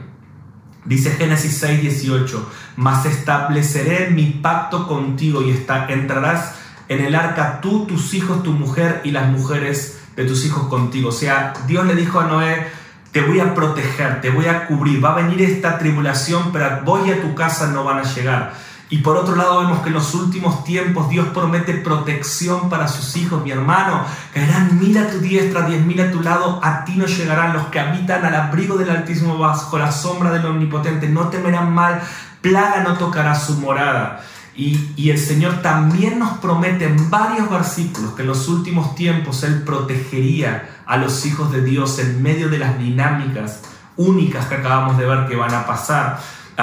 Dice 0.85 1.13
Génesis 1.13 1.59
6, 1.59 1.81
18, 1.81 2.51
mas 2.77 3.07
estableceré 3.07 4.11
mi 4.11 4.27
pacto 4.27 4.89
contigo 4.89 5.43
y 5.43 5.51
entrarás 5.51 6.55
en 6.89 7.05
el 7.05 7.15
arca 7.15 7.61
tú, 7.61 7.87
tus 7.87 8.15
hijos, 8.15 8.43
tu 8.43 8.53
mujer 8.53 9.01
y 9.05 9.13
las 9.13 9.29
mujeres 9.31 10.01
de 10.17 10.25
tus 10.25 10.45
hijos 10.45 10.67
contigo. 10.69 11.11
O 11.11 11.13
sea, 11.13 11.53
Dios 11.67 11.87
le 11.87 11.95
dijo 11.95 12.19
a 12.21 12.27
Noé, 12.27 12.67
te 13.13 13.21
voy 13.21 13.41
a 13.41 13.55
proteger, 13.55 14.21
te 14.21 14.31
voy 14.31 14.47
a 14.47 14.67
cubrir, 14.67 15.05
va 15.05 15.13
a 15.13 15.17
venir 15.17 15.43
esta 15.43 15.79
tribulación, 15.79 16.51
pero 16.53 16.81
vos 16.85 17.07
y 17.07 17.13
a 17.13 17.21
tu 17.21 17.35
casa 17.35 17.69
no 17.69 17.85
van 17.85 17.99
a 17.99 18.15
llegar. 18.15 18.55
Y 18.93 18.99
por 18.99 19.17
otro 19.17 19.37
lado 19.37 19.61
vemos 19.61 19.81
que 19.81 19.89
en 19.89 19.95
los 19.95 20.15
últimos 20.15 20.65
tiempos 20.65 21.09
Dios 21.09 21.29
promete 21.29 21.73
protección 21.73 22.69
para 22.69 22.87
sus 22.89 23.17
hijos, 23.17 23.43
mi 23.43 23.51
hermano. 23.51 24.05
Caerán 24.35 24.79
mil 24.79 24.99
a 24.99 25.09
tu 25.09 25.19
diestra, 25.19 25.63
diez 25.63 25.83
mil 25.83 25.99
a 25.99 26.11
tu 26.11 26.21
lado, 26.21 26.61
a 26.63 26.85
ti 26.85 26.97
no 26.97 27.07
llegarán 27.07 27.55
los 27.55 27.69
que 27.69 27.81
habitan 27.81 28.23
al 28.23 28.35
abrigo 28.35 28.77
del 28.77 28.91
Altísimo 28.91 29.39
bajo 29.39 29.79
la 29.79 29.91
sombra 29.91 30.31
del 30.31 30.45
Omnipotente. 30.45 31.09
No 31.09 31.29
temerán 31.29 31.73
mal, 31.73 32.03
plaga 32.43 32.83
no 32.83 32.99
tocará 32.99 33.35
su 33.35 33.55
morada. 33.55 34.21
Y, 34.55 34.91
y, 34.95 35.09
el 35.09 35.17
Señor 35.17 35.63
también 35.63 36.19
nos 36.19 36.33
promete 36.33 36.85
en 36.85 37.09
varios 37.09 37.49
versículos 37.49 38.13
que 38.13 38.21
en 38.21 38.29
los 38.29 38.47
últimos 38.49 38.95
tiempos 38.95 39.43
Él 39.43 39.63
protegería 39.63 40.83
a 40.85 40.99
los 40.99 41.25
hijos 41.25 41.51
de 41.51 41.65
Dios 41.65 41.99
en 41.99 42.23
medio 42.23 42.51
de 42.51 42.59
las 42.59 42.79
dinámicas 42.79 43.63
únicas 43.97 44.45
que 44.45 44.57
acabamos 44.57 44.99
de 44.99 45.07
ver 45.07 45.27
que 45.29 45.37
van 45.37 45.55
a 45.55 45.65
pasar. 45.65 46.19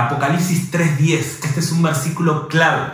Apocalipsis 0.05 0.71
3:10, 0.71 1.39
este 1.43 1.59
es 1.59 1.71
un 1.71 1.83
versículo 1.83 2.47
clave. 2.47 2.87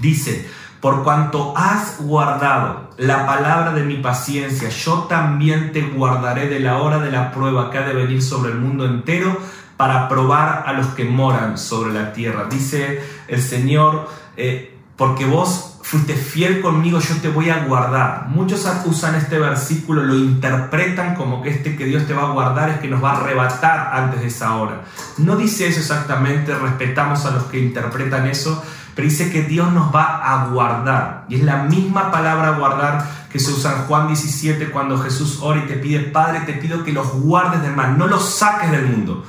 Dice, 0.00 0.48
por 0.80 1.02
cuanto 1.02 1.56
has 1.56 2.00
guardado 2.00 2.90
la 2.98 3.26
palabra 3.26 3.72
de 3.72 3.82
mi 3.84 3.96
paciencia, 3.96 4.68
yo 4.68 5.04
también 5.04 5.72
te 5.72 5.82
guardaré 5.82 6.48
de 6.48 6.60
la 6.60 6.78
hora 6.78 6.98
de 6.98 7.10
la 7.10 7.32
prueba 7.32 7.70
que 7.70 7.78
ha 7.78 7.86
de 7.86 7.94
venir 7.94 8.22
sobre 8.22 8.52
el 8.52 8.58
mundo 8.58 8.84
entero 8.84 9.38
para 9.76 10.08
probar 10.08 10.64
a 10.66 10.72
los 10.72 10.88
que 10.88 11.04
moran 11.04 11.58
sobre 11.58 11.92
la 11.92 12.12
tierra. 12.12 12.46
Dice 12.50 13.02
el 13.28 13.42
Señor, 13.42 14.08
eh, 14.36 14.78
porque 14.96 15.26
vos 15.26 15.73
fuiste 15.94 16.16
fiel 16.16 16.60
conmigo, 16.60 16.98
yo 16.98 17.14
te 17.18 17.28
voy 17.28 17.50
a 17.50 17.66
guardar. 17.66 18.26
Muchos 18.28 18.66
usan 18.84 19.14
este 19.14 19.38
versículo, 19.38 20.02
lo 20.02 20.16
interpretan 20.16 21.14
como 21.14 21.40
que 21.40 21.50
este 21.50 21.76
que 21.76 21.84
Dios 21.84 22.04
te 22.08 22.14
va 22.14 22.22
a 22.22 22.32
guardar 22.32 22.68
es 22.70 22.80
que 22.80 22.88
nos 22.88 23.02
va 23.02 23.12
a 23.12 23.16
arrebatar 23.18 23.90
antes 23.92 24.20
de 24.20 24.26
esa 24.26 24.56
hora. 24.56 24.80
No 25.18 25.36
dice 25.36 25.68
eso 25.68 25.78
exactamente, 25.78 26.52
respetamos 26.52 27.24
a 27.26 27.30
los 27.30 27.44
que 27.44 27.60
interpretan 27.60 28.26
eso, 28.26 28.60
pero 28.96 29.06
dice 29.06 29.30
que 29.30 29.44
Dios 29.44 29.70
nos 29.72 29.94
va 29.94 30.16
a 30.16 30.46
guardar. 30.46 31.26
Y 31.28 31.36
es 31.36 31.44
la 31.44 31.62
misma 31.62 32.10
palabra 32.10 32.58
guardar 32.58 33.08
que 33.30 33.38
se 33.38 33.52
usa 33.52 33.76
en 33.76 33.82
Juan 33.84 34.08
17 34.08 34.72
cuando 34.72 34.98
Jesús 34.98 35.38
ora 35.42 35.60
y 35.60 35.68
te 35.68 35.74
pide, 35.74 36.00
Padre, 36.00 36.40
te 36.40 36.54
pido 36.54 36.82
que 36.82 36.92
los 36.92 37.12
guardes 37.20 37.62
del 37.62 37.76
mal, 37.76 37.96
no 37.96 38.08
los 38.08 38.28
saques 38.30 38.72
del 38.72 38.86
mundo, 38.86 39.24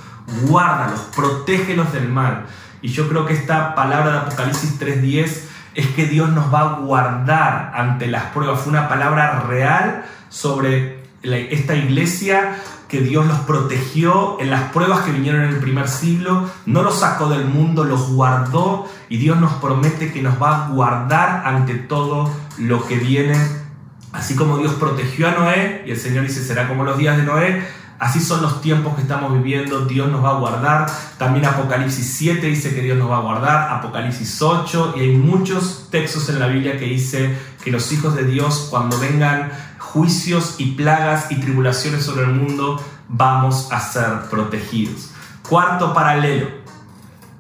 guárdalos, 0.48 1.02
protégelos 1.16 1.94
del 1.94 2.10
mal. 2.10 2.48
Y 2.82 2.88
yo 2.88 3.08
creo 3.08 3.28
que 3.28 3.34
esta 3.34 3.76
palabra 3.76 4.12
de 4.12 4.18
Apocalipsis 4.18 4.80
3.10 4.80 5.54
es 5.76 5.88
que 5.88 6.06
Dios 6.06 6.30
nos 6.30 6.54
va 6.54 6.62
a 6.62 6.74
guardar 6.80 7.72
ante 7.76 8.08
las 8.08 8.24
pruebas. 8.26 8.62
Fue 8.62 8.72
una 8.72 8.88
palabra 8.88 9.42
real 9.42 10.06
sobre 10.30 11.04
esta 11.22 11.76
iglesia 11.76 12.56
que 12.88 13.02
Dios 13.02 13.26
los 13.26 13.40
protegió 13.40 14.40
en 14.40 14.50
las 14.50 14.72
pruebas 14.72 15.02
que 15.02 15.12
vinieron 15.12 15.44
en 15.44 15.50
el 15.50 15.58
primer 15.58 15.88
siglo, 15.88 16.50
no 16.66 16.84
los 16.84 17.00
sacó 17.00 17.30
del 17.30 17.46
mundo, 17.46 17.84
los 17.84 18.12
guardó 18.12 18.88
y 19.10 19.18
Dios 19.18 19.40
nos 19.40 19.54
promete 19.54 20.14
que 20.14 20.22
nos 20.22 20.42
va 20.42 20.66
a 20.66 20.70
guardar 20.70 21.44
ante 21.46 21.74
todo 21.74 22.32
lo 22.58 22.86
que 22.86 22.96
viene. 22.98 23.36
Así 24.14 24.36
como 24.36 24.58
Dios 24.58 24.74
protegió 24.74 25.28
a 25.28 25.32
Noé, 25.32 25.84
y 25.86 25.92
el 25.92 25.98
Señor 25.98 26.24
dice, 26.26 26.42
será 26.42 26.70
como 26.70 26.86
los 26.86 26.98
días 26.98 27.18
de 27.18 27.24
Noé, 27.24 27.68
Así 27.98 28.20
son 28.20 28.42
los 28.42 28.62
tiempos 28.62 28.96
que 28.96 29.02
estamos 29.02 29.32
viviendo, 29.34 29.86
Dios 29.86 30.12
nos 30.12 30.24
va 30.24 30.32
a 30.32 30.40
guardar. 30.40 30.86
También 31.18 31.46
Apocalipsis 31.46 32.14
7 32.18 32.46
dice 32.48 32.76
que 32.76 32.82
Dios 32.82 32.98
nos 32.98 33.10
va 33.10 33.18
a 33.18 33.22
guardar, 33.22 33.70
Apocalipsis 33.72 34.42
8 34.42 34.96
y 34.98 35.00
hay 35.00 35.16
muchos 35.16 35.88
textos 35.92 36.28
en 36.30 36.40
la 36.40 36.48
Biblia 36.48 36.78
que 36.78 36.86
dice 36.86 37.38
que 37.64 37.72
los 37.72 37.92
hijos 37.94 38.16
de 38.16 38.26
Dios 38.26 38.68
cuando 38.70 39.00
vengan 39.00 39.50
juicios 39.80 40.56
y 40.58 40.72
plagas 40.72 41.32
y 41.32 41.36
tribulaciones 41.36 42.04
sobre 42.04 42.26
el 42.26 42.34
mundo 42.34 42.84
vamos 43.08 43.72
a 43.72 43.80
ser 43.80 44.24
protegidos. 44.30 45.12
Cuarto 45.48 45.94
paralelo. 45.94 46.66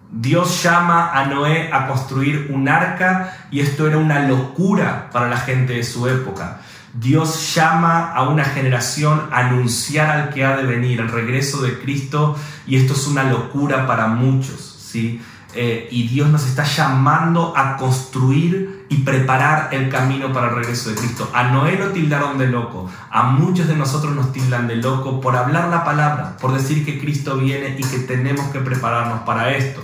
Dios 0.09 0.63
llama 0.63 1.11
a 1.11 1.25
Noé 1.25 1.69
a 1.73 1.87
construir 1.87 2.49
un 2.53 2.69
arca 2.69 3.47
y 3.51 3.59
esto 3.59 3.85
era 3.87 3.97
una 3.97 4.21
locura 4.21 5.09
para 5.11 5.27
la 5.27 5.37
gente 5.37 5.73
de 5.73 5.83
su 5.83 6.07
época. 6.07 6.61
Dios 6.97 7.53
llama 7.53 8.13
a 8.13 8.23
una 8.23 8.45
generación 8.45 9.27
a 9.31 9.47
anunciar 9.47 10.09
al 10.09 10.29
que 10.29 10.45
ha 10.45 10.55
de 10.55 10.63
venir, 10.63 11.01
el 11.01 11.09
regreso 11.09 11.61
de 11.61 11.77
Cristo, 11.79 12.37
y 12.65 12.77
esto 12.77 12.93
es 12.93 13.05
una 13.07 13.23
locura 13.23 13.85
para 13.85 14.07
muchos, 14.07 14.61
¿sí? 14.79 15.21
Eh, 15.53 15.87
y 15.91 16.07
Dios 16.07 16.29
nos 16.29 16.45
está 16.45 16.63
llamando 16.63 17.53
a 17.55 17.77
construir 17.77 18.85
y 18.89 18.97
preparar 18.97 19.69
el 19.71 19.89
camino 19.89 20.31
para 20.31 20.49
el 20.49 20.55
regreso 20.55 20.89
de 20.89 20.95
Cristo. 20.95 21.29
A 21.33 21.43
Noé 21.43 21.77
lo 21.77 21.89
tildaron 21.91 22.37
de 22.37 22.47
loco, 22.47 22.89
a 23.09 23.23
muchos 23.23 23.67
de 23.67 23.75
nosotros 23.75 24.15
nos 24.15 24.31
tildan 24.31 24.67
de 24.67 24.77
loco 24.77 25.19
por 25.19 25.35
hablar 25.35 25.69
la 25.69 25.83
palabra, 25.83 26.37
por 26.37 26.53
decir 26.53 26.85
que 26.85 26.99
Cristo 26.99 27.37
viene 27.37 27.75
y 27.77 27.83
que 27.83 27.99
tenemos 27.99 28.47
que 28.47 28.59
prepararnos 28.59 29.21
para 29.21 29.51
esto. 29.51 29.81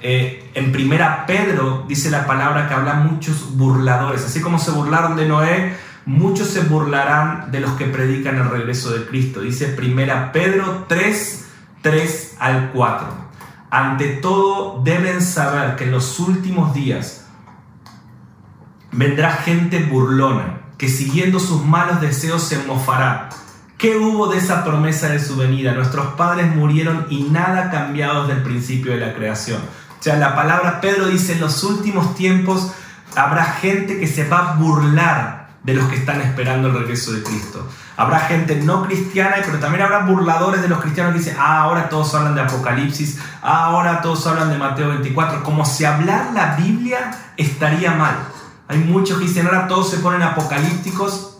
Eh, 0.00 0.50
en 0.54 0.72
primera 0.72 1.26
Pedro 1.26 1.84
dice 1.86 2.10
la 2.10 2.26
palabra 2.26 2.66
que 2.68 2.74
habla 2.74 2.94
muchos 2.94 3.56
burladores, 3.56 4.24
así 4.24 4.40
como 4.40 4.58
se 4.58 4.72
burlaron 4.72 5.14
de 5.14 5.28
Noé, 5.28 5.76
muchos 6.04 6.48
se 6.48 6.60
burlarán 6.60 7.50
de 7.50 7.60
los 7.60 7.72
que 7.72 7.86
predican 7.86 8.36
el 8.36 8.50
regreso 8.50 8.90
de 8.90 9.06
Cristo. 9.06 9.40
Dice 9.40 9.68
primera 9.68 10.32
Pedro 10.32 10.86
3, 10.88 11.48
3 11.82 12.36
al 12.38 12.70
4. 12.72 13.06
Ante 13.70 14.08
todo 14.16 14.82
deben 14.82 15.22
saber 15.22 15.76
que 15.76 15.84
en 15.84 15.92
los 15.92 16.18
últimos 16.18 16.74
días 16.74 17.26
vendrá 18.90 19.32
gente 19.32 19.82
burlona, 19.84 20.60
que 20.76 20.88
siguiendo 20.88 21.40
sus 21.40 21.64
malos 21.64 22.00
deseos 22.00 22.42
se 22.42 22.58
mofará. 22.64 23.30
¿Qué 23.78 23.96
hubo 23.96 24.28
de 24.28 24.38
esa 24.38 24.62
promesa 24.62 25.08
de 25.08 25.18
su 25.18 25.36
venida? 25.36 25.72
Nuestros 25.72 26.14
padres 26.14 26.54
murieron 26.54 27.06
y 27.10 27.24
nada 27.24 27.64
ha 27.64 27.70
cambiado 27.70 28.26
desde 28.26 28.38
el 28.40 28.44
principio 28.44 28.92
de 28.92 28.98
la 28.98 29.14
creación. 29.14 29.60
O 29.98 30.02
sea, 30.02 30.16
la 30.16 30.36
palabra 30.36 30.80
Pedro 30.80 31.06
dice, 31.06 31.32
en 31.32 31.40
los 31.40 31.64
últimos 31.64 32.14
tiempos 32.14 32.72
habrá 33.16 33.44
gente 33.44 33.98
que 33.98 34.06
se 34.06 34.28
va 34.28 34.50
a 34.50 34.54
burlar 34.54 35.41
de 35.62 35.74
los 35.74 35.88
que 35.88 35.96
están 35.96 36.20
esperando 36.20 36.68
el 36.68 36.74
regreso 36.74 37.12
de 37.12 37.22
Cristo. 37.22 37.68
Habrá 37.96 38.20
gente 38.20 38.56
no 38.56 38.84
cristiana, 38.84 39.36
pero 39.44 39.58
también 39.58 39.82
habrá 39.84 40.00
burladores 40.00 40.60
de 40.60 40.68
los 40.68 40.80
cristianos 40.80 41.12
que 41.12 41.20
dicen, 41.20 41.36
ah, 41.38 41.62
ahora 41.62 41.88
todos 41.88 42.14
hablan 42.14 42.34
de 42.34 42.40
Apocalipsis, 42.40 43.20
ah, 43.42 43.66
ahora 43.66 44.00
todos 44.00 44.26
hablan 44.26 44.50
de 44.50 44.58
Mateo 44.58 44.88
24, 44.88 45.42
como 45.42 45.64
si 45.64 45.84
hablar 45.84 46.30
la 46.34 46.56
Biblia 46.56 47.12
estaría 47.36 47.92
mal. 47.92 48.16
Hay 48.68 48.78
muchos 48.78 49.18
que 49.18 49.26
dicen, 49.26 49.46
ahora 49.46 49.68
todos 49.68 49.90
se 49.90 49.98
ponen 49.98 50.22
apocalípticos 50.22 51.31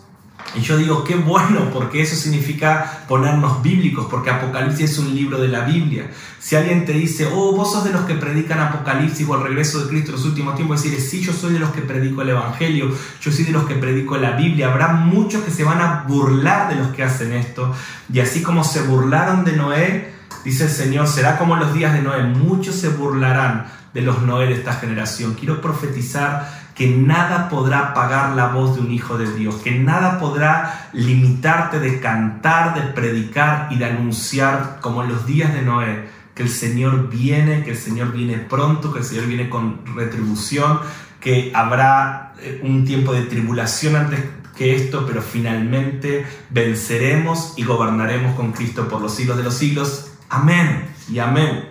y 0.55 0.61
yo 0.61 0.77
digo, 0.77 1.03
qué 1.03 1.15
bueno, 1.15 1.71
porque 1.71 2.01
eso 2.01 2.15
significa 2.15 3.05
ponernos 3.07 3.63
bíblicos, 3.63 4.05
porque 4.09 4.29
Apocalipsis 4.29 4.91
es 4.91 4.97
un 4.99 5.15
libro 5.15 5.39
de 5.39 5.47
la 5.47 5.61
Biblia. 5.61 6.11
Si 6.39 6.55
alguien 6.55 6.85
te 6.85 6.93
dice, 6.93 7.27
oh, 7.33 7.55
vos 7.55 7.71
sos 7.71 7.83
de 7.83 7.91
los 7.91 8.01
que 8.01 8.13
predican 8.13 8.59
Apocalipsis 8.59 9.27
o 9.27 9.35
el 9.35 9.43
regreso 9.43 9.81
de 9.81 9.89
Cristo 9.89 10.11
en 10.11 10.17
los 10.17 10.25
últimos 10.25 10.55
tiempos, 10.55 10.83
decir, 10.83 10.99
sí, 11.01 11.21
yo 11.21 11.33
soy 11.33 11.53
de 11.53 11.59
los 11.59 11.71
que 11.71 11.81
predico 11.81 12.21
el 12.21 12.29
Evangelio, 12.29 12.91
yo 13.21 13.31
soy 13.31 13.45
de 13.45 13.51
los 13.51 13.65
que 13.65 13.75
predico 13.75 14.17
la 14.17 14.31
Biblia. 14.31 14.71
Habrá 14.71 14.89
muchos 14.89 15.43
que 15.43 15.51
se 15.51 15.63
van 15.63 15.81
a 15.81 16.03
burlar 16.07 16.69
de 16.69 16.75
los 16.75 16.89
que 16.89 17.03
hacen 17.03 17.33
esto. 17.33 17.73
Y 18.11 18.19
así 18.19 18.43
como 18.43 18.63
se 18.63 18.83
burlaron 18.83 19.45
de 19.45 19.53
Noé, 19.53 20.13
dice 20.45 20.65
el 20.65 20.69
Señor, 20.69 21.07
será 21.07 21.39
como 21.39 21.55
los 21.55 21.73
días 21.73 21.93
de 21.93 22.01
Noé, 22.01 22.23
muchos 22.23 22.75
se 22.75 22.89
burlarán 22.89 23.65
de 23.93 24.01
los 24.01 24.21
Noé 24.21 24.47
de 24.47 24.53
esta 24.53 24.73
generación. 24.73 25.33
Quiero 25.33 25.61
profetizar 25.61 26.62
que 26.75 26.87
nada 26.89 27.49
podrá 27.49 27.89
apagar 27.89 28.35
la 28.35 28.47
voz 28.47 28.75
de 28.75 28.81
un 28.81 28.91
hijo 28.91 29.17
de 29.17 29.31
Dios, 29.33 29.55
que 29.55 29.71
nada 29.71 30.19
podrá 30.19 30.89
limitarte 30.93 31.79
de 31.79 31.99
cantar, 31.99 32.73
de 32.73 32.81
predicar 32.93 33.67
y 33.71 33.77
de 33.77 33.85
anunciar, 33.85 34.79
como 34.81 35.03
en 35.03 35.09
los 35.09 35.25
días 35.25 35.53
de 35.53 35.61
Noé, 35.61 36.09
que 36.33 36.43
el 36.43 36.49
Señor 36.49 37.09
viene, 37.09 37.63
que 37.63 37.71
el 37.71 37.77
Señor 37.77 38.11
viene 38.11 38.37
pronto, 38.37 38.91
que 38.91 38.99
el 38.99 39.05
Señor 39.05 39.27
viene 39.27 39.49
con 39.49 39.81
retribución, 39.95 40.79
que 41.19 41.51
habrá 41.53 42.33
eh, 42.39 42.61
un 42.63 42.85
tiempo 42.85 43.13
de 43.13 43.23
tribulación 43.23 43.95
antes 43.95 44.19
que 44.57 44.75
esto, 44.75 45.05
pero 45.05 45.21
finalmente 45.21 46.25
venceremos 46.49 47.53
y 47.57 47.63
gobernaremos 47.63 48.35
con 48.35 48.51
Cristo 48.51 48.87
por 48.87 49.01
los 49.01 49.13
siglos 49.13 49.37
de 49.37 49.43
los 49.43 49.53
siglos. 49.53 50.11
Amén 50.29 50.85
y 51.11 51.19
amén. 51.19 51.69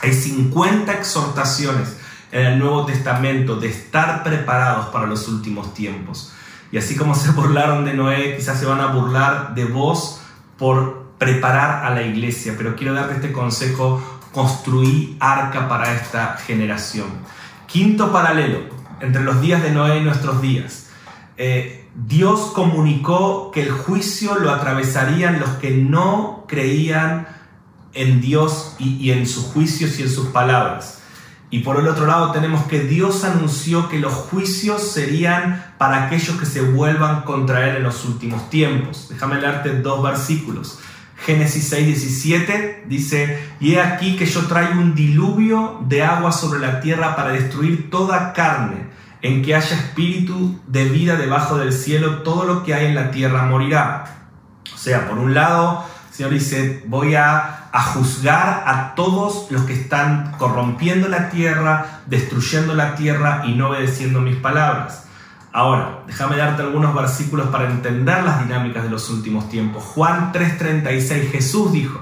Hay 0.00 0.12
50 0.12 0.92
exhortaciones 0.92 1.96
en 2.34 2.46
el 2.46 2.58
Nuevo 2.58 2.84
Testamento 2.84 3.54
de 3.54 3.68
estar 3.68 4.24
preparados 4.24 4.86
para 4.86 5.06
los 5.06 5.28
últimos 5.28 5.72
tiempos. 5.72 6.32
Y 6.72 6.78
así 6.78 6.96
como 6.96 7.14
se 7.14 7.30
burlaron 7.32 7.84
de 7.84 7.94
Noé, 7.94 8.36
quizás 8.36 8.58
se 8.58 8.66
van 8.66 8.80
a 8.80 8.88
burlar 8.88 9.54
de 9.54 9.64
vos 9.66 10.20
por 10.58 11.04
preparar 11.16 11.86
a 11.86 11.94
la 11.94 12.02
iglesia. 12.02 12.54
Pero 12.58 12.74
quiero 12.74 12.92
darte 12.92 13.14
este 13.14 13.30
consejo, 13.30 14.02
construí 14.32 15.16
arca 15.20 15.68
para 15.68 15.94
esta 15.94 16.36
generación. 16.38 17.06
Quinto 17.68 18.12
paralelo 18.12 18.62
entre 19.00 19.22
los 19.22 19.40
días 19.40 19.62
de 19.62 19.70
Noé 19.70 19.98
y 19.98 20.02
nuestros 20.02 20.42
días. 20.42 20.88
Eh, 21.36 21.88
Dios 21.94 22.50
comunicó 22.52 23.52
que 23.52 23.62
el 23.62 23.70
juicio 23.70 24.40
lo 24.40 24.50
atravesarían 24.50 25.38
los 25.38 25.50
que 25.50 25.70
no 25.70 26.46
creían 26.48 27.28
en 27.92 28.20
Dios 28.20 28.74
y, 28.80 28.96
y 28.96 29.12
en 29.12 29.24
sus 29.28 29.44
juicios 29.44 30.00
y 30.00 30.02
en 30.02 30.10
sus 30.10 30.26
palabras. 30.26 31.03
Y 31.54 31.60
por 31.60 31.78
el 31.78 31.86
otro 31.86 32.04
lado 32.04 32.32
tenemos 32.32 32.64
que 32.64 32.80
Dios 32.80 33.22
anunció 33.22 33.88
que 33.88 34.00
los 34.00 34.12
juicios 34.12 34.90
serían 34.90 35.64
para 35.78 36.06
aquellos 36.06 36.36
que 36.36 36.46
se 36.46 36.60
vuelvan 36.60 37.22
contra 37.22 37.70
Él 37.70 37.76
en 37.76 37.84
los 37.84 38.04
últimos 38.06 38.50
tiempos. 38.50 39.06
Déjame 39.08 39.40
leerte 39.40 39.80
dos 39.80 40.02
versículos. 40.02 40.80
Génesis 41.24 41.68
6, 41.68 41.86
17 41.86 42.86
dice, 42.88 43.38
y 43.60 43.74
he 43.74 43.80
aquí 43.80 44.16
que 44.16 44.26
yo 44.26 44.46
traigo 44.46 44.80
un 44.80 44.96
diluvio 44.96 45.78
de 45.86 46.02
agua 46.02 46.32
sobre 46.32 46.58
la 46.58 46.80
tierra 46.80 47.14
para 47.14 47.30
destruir 47.30 47.88
toda 47.88 48.32
carne, 48.32 48.88
en 49.22 49.40
que 49.42 49.54
haya 49.54 49.76
espíritu 49.76 50.60
de 50.66 50.86
vida 50.86 51.14
debajo 51.14 51.56
del 51.56 51.72
cielo, 51.72 52.22
todo 52.22 52.46
lo 52.46 52.64
que 52.64 52.74
hay 52.74 52.86
en 52.86 52.96
la 52.96 53.12
tierra 53.12 53.44
morirá. 53.44 54.26
O 54.74 54.76
sea, 54.76 55.08
por 55.08 55.18
un 55.18 55.34
lado, 55.34 55.86
Señor 56.14 56.32
dice, 56.32 56.82
voy 56.86 57.14
a 57.16 57.64
a 57.74 57.82
juzgar 57.82 58.62
a 58.68 58.94
todos 58.94 59.50
los 59.50 59.64
que 59.64 59.72
están 59.72 60.30
corrompiendo 60.38 61.08
la 61.08 61.28
tierra, 61.28 62.02
destruyendo 62.06 62.72
la 62.72 62.94
tierra 62.94 63.42
y 63.46 63.54
no 63.54 63.70
obedeciendo 63.70 64.20
mis 64.20 64.36
palabras. 64.36 65.06
Ahora, 65.52 66.04
déjame 66.06 66.36
darte 66.36 66.62
algunos 66.62 66.94
versículos 66.94 67.48
para 67.48 67.68
entender 67.68 68.22
las 68.22 68.46
dinámicas 68.46 68.84
de 68.84 68.90
los 68.90 69.10
últimos 69.10 69.48
tiempos. 69.48 69.82
Juan 69.82 70.30
3:36, 70.32 71.32
Jesús 71.32 71.72
dijo, 71.72 72.00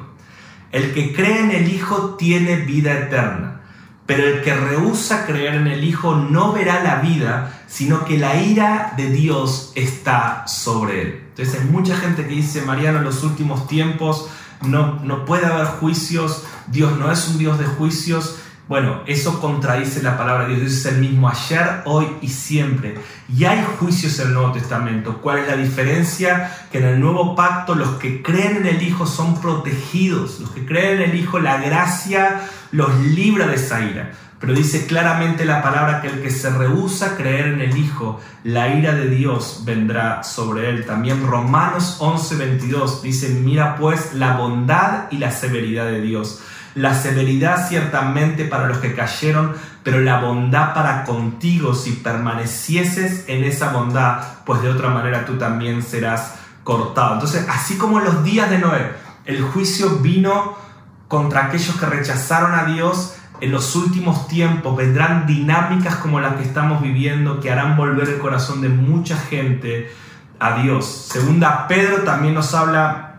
el 0.73 0.93
que 0.93 1.15
cree 1.15 1.41
en 1.41 1.53
el 1.53 1.73
Hijo 1.73 2.17
tiene 2.19 2.57
vida 2.57 2.93
eterna, 2.93 3.63
pero 4.05 4.25
el 4.27 4.43
que 4.43 4.53
rehúsa 4.53 5.25
creer 5.25 5.55
en 5.55 5.69
el 5.69 5.85
Hijo 5.85 6.17
no 6.17 6.53
verá 6.53 6.83
la 6.83 6.97
vida, 6.97 7.62
sino 7.73 8.05
que 8.05 8.19
la 8.19 8.37
ira 8.37 8.93
de 8.99 9.11
Dios 9.11 9.73
está 9.75 10.47
sobre 10.47 11.01
él. 11.01 11.25
Entonces 11.31 11.59
hay 11.59 11.67
mucha 11.69 11.97
gente 11.97 12.27
que 12.27 12.35
dice, 12.35 12.61
Mariano, 12.61 12.99
en 12.99 13.05
los 13.05 13.25
últimos 13.25 13.67
tiempos 13.67 14.29
no, 14.61 15.25
puede 15.25 15.47
haber 15.47 15.67
juicios, 15.67 16.45
Dios 16.67 16.99
no 16.99 17.11
es 17.11 17.27
un 17.29 17.39
Dios 17.39 17.59
de 17.59 17.65
juicios. 17.65 18.41
Bueno, 18.69 19.01
eso 19.07 19.41
contradice 19.41 20.03
la 20.03 20.19
palabra 20.19 20.43
de 20.43 20.51
Dios. 20.51 20.61
Dios 20.61 20.73
es 20.75 20.87
el 20.87 21.01
mismo 21.01 21.31
ayer, 21.31 21.81
hoy 21.87 22.07
y 22.21 22.29
siempre. 22.29 22.99
Y 23.35 23.47
hay 23.47 23.65
juicios 23.79 24.19
en 24.19 24.29
el 24.29 24.35
Nuevo 24.35 24.53
Testamento. 24.53 25.23
¿Cuál 25.23 25.39
es 25.39 25.49
la 25.49 25.57
diferencia? 25.57 26.67
Que 26.71 26.77
en 26.77 26.85
el 26.85 27.01
nuevo 27.01 27.35
pacto 27.35 27.75
los 27.75 27.97
que 27.97 28.23
creen 28.23 28.59
en 28.59 28.67
el 28.67 28.83
Hijo 28.83 29.07
son 29.07 29.41
protegidos. 29.41 30.41
Los 30.41 30.51
que 30.51 30.67
creen 30.67 31.01
en 31.01 31.11
el 31.11 31.19
Hijo, 31.19 31.39
la 31.39 31.57
gracia 31.57 32.43
los 32.71 32.95
libra 33.01 33.47
de 33.47 33.55
esa 33.55 33.81
ira. 33.81 34.13
Pero 34.43 34.55
dice 34.55 34.87
claramente 34.87 35.45
la 35.45 35.63
palabra 35.63 36.01
que 36.01 36.09
el 36.09 36.21
que 36.21 36.33
se 36.33 36.51
rehúsa 36.51 37.17
creer 37.17 37.47
en 37.47 37.61
el 37.61 37.77
Hijo, 37.77 38.21
la 38.43 38.75
ira 38.75 38.93
de 38.93 39.09
Dios 39.09 39.63
vendrá 39.65 40.25
sobre 40.25 40.69
él. 40.69 40.85
También 40.85 41.25
Romanos 41.25 41.99
11:22 42.01 43.03
dice, 43.03 43.29
mira 43.29 43.77
pues 43.77 44.15
la 44.15 44.37
bondad 44.37 45.05
y 45.13 45.19
la 45.19 45.31
severidad 45.31 45.87
de 45.87 46.01
Dios. 46.01 46.41
La 46.75 46.93
severidad 46.93 47.69
ciertamente 47.69 48.45
para 48.45 48.67
los 48.67 48.79
que 48.79 48.97
cayeron, 48.97 49.53
pero 49.85 50.01
la 50.01 50.19
bondad 50.19 50.75
para 50.75 51.05
contigo 51.05 51.73
si 51.73 51.93
permanecieses 51.93 53.27
en 53.29 53.45
esa 53.45 53.71
bondad, 53.71 54.25
pues 54.45 54.61
de 54.61 54.71
otra 54.71 54.89
manera 54.89 55.25
tú 55.25 55.39
también 55.39 55.85
serás 55.85 56.35
cortado. 56.65 57.15
Entonces, 57.15 57.47
así 57.49 57.79
como 57.79 58.01
en 58.01 58.07
los 58.07 58.25
días 58.25 58.51
de 58.51 58.59
Noé, 58.59 58.91
el 59.25 59.41
juicio 59.41 60.01
vino 60.01 60.57
contra 61.07 61.45
aquellos 61.45 61.77
que 61.77 61.87
rechazaron 61.87 62.55
a 62.55 62.65
Dios, 62.65 63.15
en 63.43 63.51
los 63.51 63.75
últimos 63.75 64.29
tiempos 64.29 64.77
vendrán 64.77 65.27
dinámicas 65.27 65.97
como 65.97 66.21
las 66.21 66.37
que 66.37 66.45
estamos 66.45 66.81
viviendo 66.81 67.41
que 67.41 67.51
harán 67.51 67.77
volver 67.77 68.09
el 68.09 68.19
corazón 68.21 68.61
de 68.61 68.69
mucha 68.69 69.17
gente 69.17 69.93
a 70.39 70.63
Dios. 70.63 71.09
Segunda 71.11 71.67
Pedro 71.67 72.03
también 72.05 72.35
nos 72.35 72.55
habla 72.55 73.17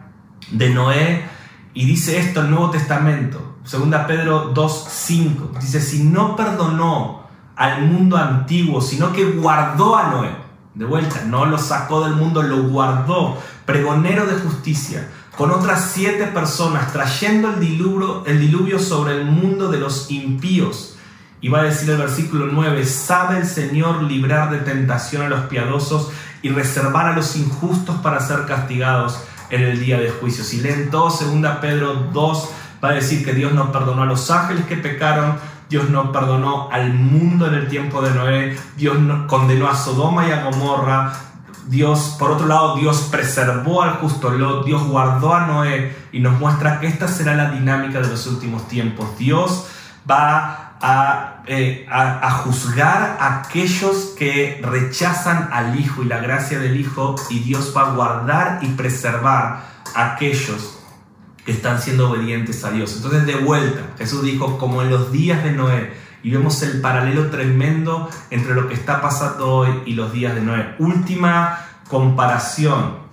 de 0.50 0.70
Noé 0.70 1.26
y 1.74 1.86
dice 1.86 2.20
esto 2.20 2.40
el 2.40 2.52
Nuevo 2.52 2.70
Testamento, 2.70 3.58
segunda 3.66 4.08
Pedro 4.08 4.54
2.5, 4.54 5.60
dice, 5.60 5.82
si 5.82 6.06
no 6.06 6.38
perdonó 6.38 7.28
al 7.58 7.82
mundo 7.82 8.16
antiguo, 8.16 8.80
sino 8.80 9.12
que 9.12 9.26
guardó 9.26 9.98
a 9.98 10.10
Noé, 10.10 10.30
de 10.74 10.86
vuelta, 10.86 11.24
no 11.26 11.46
lo 11.46 11.58
sacó 11.58 12.06
del 12.06 12.16
mundo, 12.16 12.42
lo 12.44 12.64
guardó, 12.70 13.38
pregonero 13.66 14.26
de 14.26 14.36
justicia, 14.36 15.10
con 15.38 15.52
otras 15.52 15.91
siete 15.93 16.28
personas, 16.28 16.93
trayendo 16.93 17.50
el 17.50 17.60
diluvio, 17.60 18.24
el 18.26 18.39
diluvio 18.39 18.80
sobre 18.80 19.13
el 19.13 19.26
mundo 19.26 19.69
de 19.69 19.80
los 19.80 20.12
impíos. 20.12 20.98
Y 21.41 21.50
va 21.50 21.62
a 21.62 21.63
decir 21.63 21.89
el 21.89 21.98
versículo 21.98 22.48
9, 22.52 22.86
sabe 22.86 23.39
el 23.39 23.46
Señor 23.46 24.04
librar 24.04 24.52
de 24.52 24.60
tentación 24.60 25.24
a 25.24 25.30
los 25.30 25.46
piadosos 25.46 26.12
y 26.41 26.50
reservar 26.50 27.08
a 27.08 27.15
los 27.15 27.36
injustos 27.36 27.98
para 27.98 28.19
ser 28.19 28.46
castigados 28.46 29.19
en 29.50 29.62
el 29.63 29.80
día 29.80 30.00
de 30.00 30.10
juicio. 30.10 30.43
Si 30.43 30.62
leen 30.62 30.89
todo, 30.89 31.10
2 31.10 31.58
Pedro 31.60 32.10
2 32.13 32.50
va 32.84 32.89
a 32.89 32.93
decir 32.93 33.26
que 33.26 33.34
Dios 33.34 33.54
no 33.54 33.72
perdonó 33.72 34.04
a 34.04 34.06
los 34.06 34.30
ángeles 34.30 34.65
que 34.65 34.78
pecaron, 34.78 35.38
Dios 35.69 35.89
no 35.89 36.12
perdonó 36.12 36.69
al 36.72 36.93
mundo 36.93 37.48
en 37.48 37.56
el 37.56 37.67
tiempo 37.67 38.02
de 38.02 38.12
Noé, 38.12 38.58
Dios 38.78 38.98
condenó 39.28 39.67
a 39.67 39.76
Sodoma 39.76 40.28
y 40.28 40.32
a 40.32 40.43
Gomorra, 40.43 41.13
Dios, 41.67 42.15
por 42.19 42.32
otro 42.32 42.47
lado, 42.47 42.76
Dios 42.76 43.08
preservó 43.12 43.84
al 43.84 43.93
justo 43.93 44.30
Lot, 44.30 44.65
Dios 44.65 44.84
guardó 44.88 45.34
a 45.34 45.47
Noé 45.47 45.95
y 46.12 46.19
nos 46.19 46.39
muestra 46.39 46.80
que 46.80 46.88
esta 46.88 47.08
será 47.08 47.36
la 47.36 47.52
dinámica 47.52 48.02
de 48.02 48.10
los 48.10 48.28
últimos 48.28 48.67
tiempos. 48.67 49.17
Dios 49.17 49.67
va 50.10 50.78
a, 50.82 51.43
eh, 51.47 51.88
a, 51.89 52.30
juzgar 52.43 53.17
a 53.19 53.41
aquellos 53.41 54.13
que 54.17 54.60
rechazan 54.62 55.49
al 55.54 55.80
Hijo 55.80 56.04
y 56.04 56.06
la 56.06 56.19
gracia 56.19 56.60
del 56.60 56.78
Hijo 56.80 57.15
y 57.30 57.39
Dios 57.39 57.73
va 57.76 57.89
a 57.89 57.93
guardar 57.93 58.60
y 58.62 58.67
preservar 58.69 59.63
a 59.95 60.13
aquellos 60.13 60.80
que 61.45 61.52
están 61.54 61.82
siendo 61.82 62.10
obedientes 62.10 62.63
a 62.63 62.71
Dios. 62.71 62.95
Entonces, 62.95 63.26
de 63.26 63.36
vuelta, 63.36 63.82
Jesús 63.97 64.23
dijo, 64.23 64.58
como 64.58 64.82
en 64.82 64.89
los 64.89 65.12
días 65.12 65.43
de 65.43 65.52
Noé, 65.52 65.93
y 66.24 66.32
vemos 66.32 66.64
el 66.64 66.80
paralelo 66.80 67.30
tremendo 67.30 68.10
entre 68.32 68.56
lo 68.56 68.68
que 68.68 68.74
está 68.74 69.02
pasando 69.02 69.54
hoy 69.54 69.82
y 69.86 69.94
los 69.94 70.14
días 70.14 70.34
de 70.34 70.42
Noé. 70.42 70.76
Última 70.80 71.60
comparación. 71.90 73.04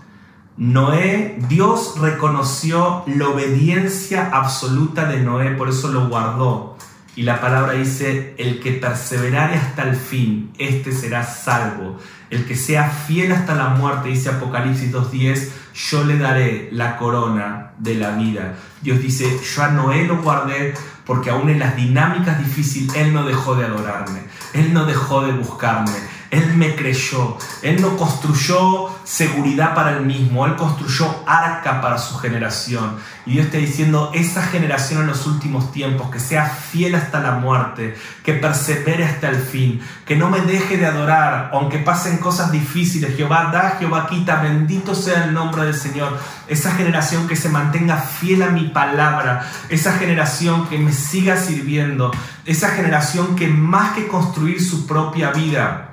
Noé, 0.57 1.39
Dios 1.49 1.95
reconoció 2.01 3.03
la 3.07 3.29
obediencia 3.29 4.31
absoluta 4.33 5.07
de 5.07 5.21
Noé, 5.21 5.51
por 5.51 5.69
eso 5.69 5.89
lo 5.89 6.09
guardó. 6.09 6.77
Y 7.17 7.23
la 7.23 7.41
palabra 7.41 7.73
dice, 7.73 8.35
el 8.39 8.61
que 8.61 8.73
perseverare 8.73 9.57
hasta 9.57 9.83
el 9.83 9.97
fin, 9.97 10.53
este 10.59 10.93
será 10.93 11.25
salvo. 11.25 11.99
El 12.31 12.47
que 12.47 12.55
sea 12.57 12.89
fiel 12.89 13.33
hasta 13.33 13.55
la 13.55 13.71
muerte, 13.71 14.09
dice 14.09 14.31
Apocalipsis 14.31 14.93
2.10, 14.93 15.49
yo 15.75 16.05
le 16.05 16.17
daré 16.17 16.69
la 16.73 16.97
corona 16.97 17.73
de 17.79 17.97
la 17.97 18.13
vida. 18.13 18.55
Dios 18.81 19.01
dice, 19.01 19.39
yo 19.43 19.63
a 19.63 19.69
Noé 19.69 20.05
lo 20.05 20.23
guardé 20.23 20.75
porque 21.05 21.31
aún 21.31 21.49
en 21.51 21.59
las 21.59 21.75
dinámicas 21.75 22.39
difíciles 22.39 22.95
Él 22.95 23.13
no 23.13 23.25
dejó 23.25 23.57
de 23.57 23.67
adorarme, 23.67 24.21
Él 24.55 24.73
no 24.73 24.87
dejó 24.87 25.23
de 25.23 25.33
buscarme, 25.33 25.93
Él 26.31 26.55
me 26.55 26.77
creyó, 26.77 27.37
Él 27.63 27.81
no 27.81 27.97
construyó 27.97 28.89
seguridad 29.03 29.75
para 29.75 29.97
Él 29.97 30.07
mismo, 30.07 30.47
Él 30.47 30.55
construyó 30.55 31.25
arca 31.27 31.81
para 31.81 31.99
su 31.99 32.19
generación. 32.19 32.99
Y 33.27 33.33
Dios 33.33 33.47
está 33.47 33.59
diciendo, 33.59 34.13
esa 34.15 34.43
generación 34.43 35.03
en 35.03 35.09
los 35.09 35.27
últimos 35.27 35.73
tiempos, 35.73 36.09
que 36.11 36.21
sea 36.21 36.47
fiel 36.47 36.95
hasta 36.95 37.19
la 37.21 37.33
muerte, 37.33 37.97
que 38.23 38.35
persevere 38.35 39.05
hasta 39.05 39.29
el 39.29 39.37
fin, 39.37 39.81
que 40.07 40.15
no 40.15 40.31
me 40.31 40.41
deje 40.41 40.77
de 40.77 40.87
adorar, 40.87 41.51
aunque 41.53 41.79
pasen 41.79 42.19
cosas 42.19 42.53
difíciles. 42.53 43.17
Jehová 43.17 43.51
da, 43.53 43.77
Jehová 43.81 44.07
quita, 44.09 44.41
bendito 44.41 44.95
sea 44.95 45.25
el 45.25 45.35
nombre 45.35 45.65
del 45.65 45.75
Señor. 45.75 46.17
Esa 46.47 46.71
generación 46.73 47.27
que 47.27 47.35
se 47.35 47.49
mantenga 47.49 47.97
fiel 47.97 48.45
a 48.45 48.51
mi 48.51 48.69
palabra, 48.69 49.51
esa 49.69 49.95
generación 49.95 50.69
que 50.69 50.79
me 50.79 50.93
siga 50.93 51.37
sirviendo, 51.37 52.13
esa 52.45 52.69
generación 52.69 53.35
que 53.35 53.49
más 53.49 53.95
que 53.95 54.07
construir 54.07 54.63
su 54.63 54.87
propia 54.87 55.33
vida, 55.33 55.90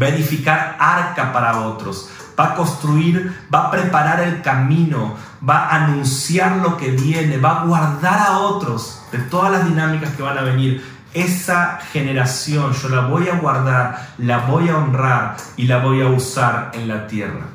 va 0.00 0.06
a 0.06 0.08
edificar 0.10 0.76
arca 0.78 1.32
para 1.32 1.60
otros, 1.60 2.08
va 2.38 2.52
a 2.52 2.54
construir, 2.54 3.46
va 3.52 3.66
a 3.66 3.70
preparar 3.70 4.20
el 4.20 4.42
camino, 4.42 5.16
va 5.46 5.66
a 5.66 5.84
anunciar 5.84 6.56
lo 6.56 6.76
que 6.76 6.90
viene, 6.90 7.36
va 7.38 7.60
a 7.60 7.64
guardar 7.64 8.18
a 8.18 8.38
otros 8.38 9.02
de 9.12 9.18
todas 9.18 9.52
las 9.52 9.68
dinámicas 9.68 10.14
que 10.14 10.22
van 10.22 10.38
a 10.38 10.42
venir. 10.42 10.82
Esa 11.14 11.78
generación 11.92 12.72
yo 12.72 12.88
la 12.88 13.02
voy 13.02 13.28
a 13.28 13.36
guardar, 13.36 14.14
la 14.18 14.38
voy 14.38 14.70
a 14.70 14.78
honrar 14.78 15.36
y 15.56 15.66
la 15.66 15.78
voy 15.78 16.00
a 16.00 16.08
usar 16.08 16.70
en 16.74 16.88
la 16.88 17.06
tierra. 17.06 17.46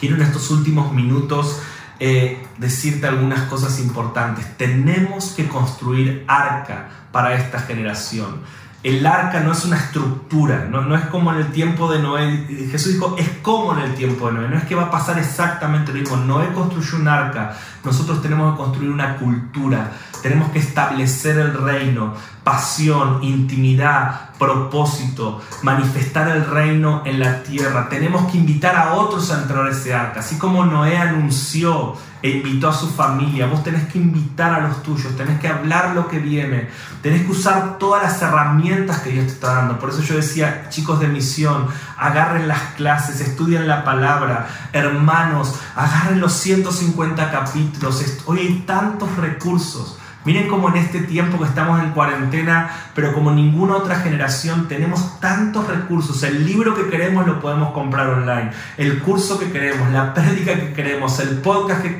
Quiero 0.00 0.16
en 0.16 0.22
estos 0.22 0.50
últimos 0.50 0.92
minutos 0.92 1.60
eh, 2.00 2.44
decirte 2.58 3.06
algunas 3.06 3.42
cosas 3.42 3.78
importantes. 3.78 4.56
Tenemos 4.56 5.34
que 5.36 5.46
construir 5.46 6.24
arca 6.26 6.88
para 7.12 7.34
esta 7.34 7.60
generación. 7.60 8.40
El 8.82 9.06
arca 9.06 9.38
no 9.40 9.52
es 9.52 9.64
una 9.64 9.76
estructura, 9.76 10.66
no, 10.68 10.80
no 10.80 10.96
es 10.96 11.04
como 11.06 11.32
en 11.32 11.38
el 11.38 11.52
tiempo 11.52 11.90
de 11.92 12.00
Noé. 12.00 12.46
Jesús 12.68 12.94
dijo, 12.94 13.14
es 13.16 13.28
como 13.40 13.74
en 13.74 13.84
el 13.84 13.94
tiempo 13.94 14.26
de 14.26 14.32
Noé. 14.32 14.48
No 14.48 14.56
es 14.56 14.64
que 14.64 14.74
va 14.74 14.84
a 14.84 14.90
pasar 14.90 15.20
exactamente 15.20 15.92
lo 15.92 16.00
mismo. 16.00 16.16
Noé 16.16 16.52
construyó 16.52 16.98
un 16.98 17.06
arca. 17.06 17.56
Nosotros 17.84 18.20
tenemos 18.20 18.52
que 18.52 18.62
construir 18.62 18.90
una 18.90 19.18
cultura. 19.18 19.92
Tenemos 20.20 20.50
que 20.50 20.58
establecer 20.58 21.38
el 21.38 21.54
reino, 21.54 22.14
pasión, 22.44 23.22
intimidad, 23.22 24.30
propósito, 24.38 25.40
manifestar 25.62 26.28
el 26.28 26.44
reino 26.44 27.02
en 27.04 27.20
la 27.20 27.42
tierra. 27.42 27.88
Tenemos 27.88 28.30
que 28.30 28.38
invitar 28.38 28.74
a 28.74 28.94
otros 28.94 29.30
a 29.30 29.42
entrar 29.42 29.66
a 29.66 29.70
ese 29.70 29.94
arca. 29.94 30.20
Así 30.20 30.36
como 30.36 30.64
Noé 30.64 30.96
anunció 30.96 31.96
e 32.22 32.30
invitó 32.30 32.68
a 32.68 32.72
su 32.72 32.88
familia. 32.88 33.46
Vos 33.46 33.62
tenés 33.62 33.86
que 33.88 33.98
invitar 33.98 34.54
a 34.54 34.68
los 34.68 34.82
tuyos, 34.82 35.16
tenés 35.16 35.40
que 35.40 35.48
hablar 35.48 35.94
lo 35.94 36.08
que 36.08 36.18
viene, 36.18 36.68
tenés 37.02 37.22
que 37.22 37.32
usar 37.32 37.78
todas 37.78 38.02
las 38.02 38.22
herramientas 38.22 39.00
que 39.00 39.10
Dios 39.10 39.26
te 39.26 39.32
está 39.32 39.54
dando. 39.54 39.78
Por 39.78 39.90
eso 39.90 40.02
yo 40.02 40.16
decía, 40.16 40.68
chicos 40.70 41.00
de 41.00 41.08
misión, 41.08 41.66
agarren 41.96 42.48
las 42.48 42.60
clases, 42.76 43.20
estudien 43.20 43.66
la 43.66 43.84
palabra, 43.84 44.48
hermanos, 44.72 45.54
agarren 45.74 46.20
los 46.20 46.32
150 46.32 47.30
capítulos. 47.30 48.04
Hoy 48.26 48.38
hay 48.38 48.64
tantos 48.66 49.14
recursos. 49.16 49.98
Miren 50.24 50.46
cómo 50.46 50.68
en 50.68 50.76
este 50.76 51.00
tiempo 51.00 51.38
que 51.38 51.46
estamos 51.46 51.82
en 51.82 51.90
cuarentena, 51.90 52.70
pero 52.94 53.12
como 53.12 53.32
ninguna 53.32 53.76
otra 53.76 53.96
generación, 53.96 54.68
tenemos 54.68 55.18
tantos 55.18 55.66
recursos. 55.66 56.22
El 56.22 56.46
libro 56.46 56.74
que 56.76 56.88
queremos 56.88 57.26
lo 57.26 57.40
podemos 57.40 57.72
comprar 57.72 58.08
online. 58.08 58.52
El 58.76 59.00
curso 59.00 59.38
que 59.38 59.50
queremos, 59.50 59.90
la 59.90 60.14
prédica 60.14 60.54
que 60.54 60.72
queremos, 60.72 61.18
el 61.18 61.38
podcast 61.38 61.82
que, 61.82 61.98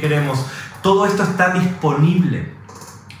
queremos. 0.00 0.46
Todo 0.82 1.06
esto 1.06 1.22
está 1.22 1.50
disponible 1.50 2.52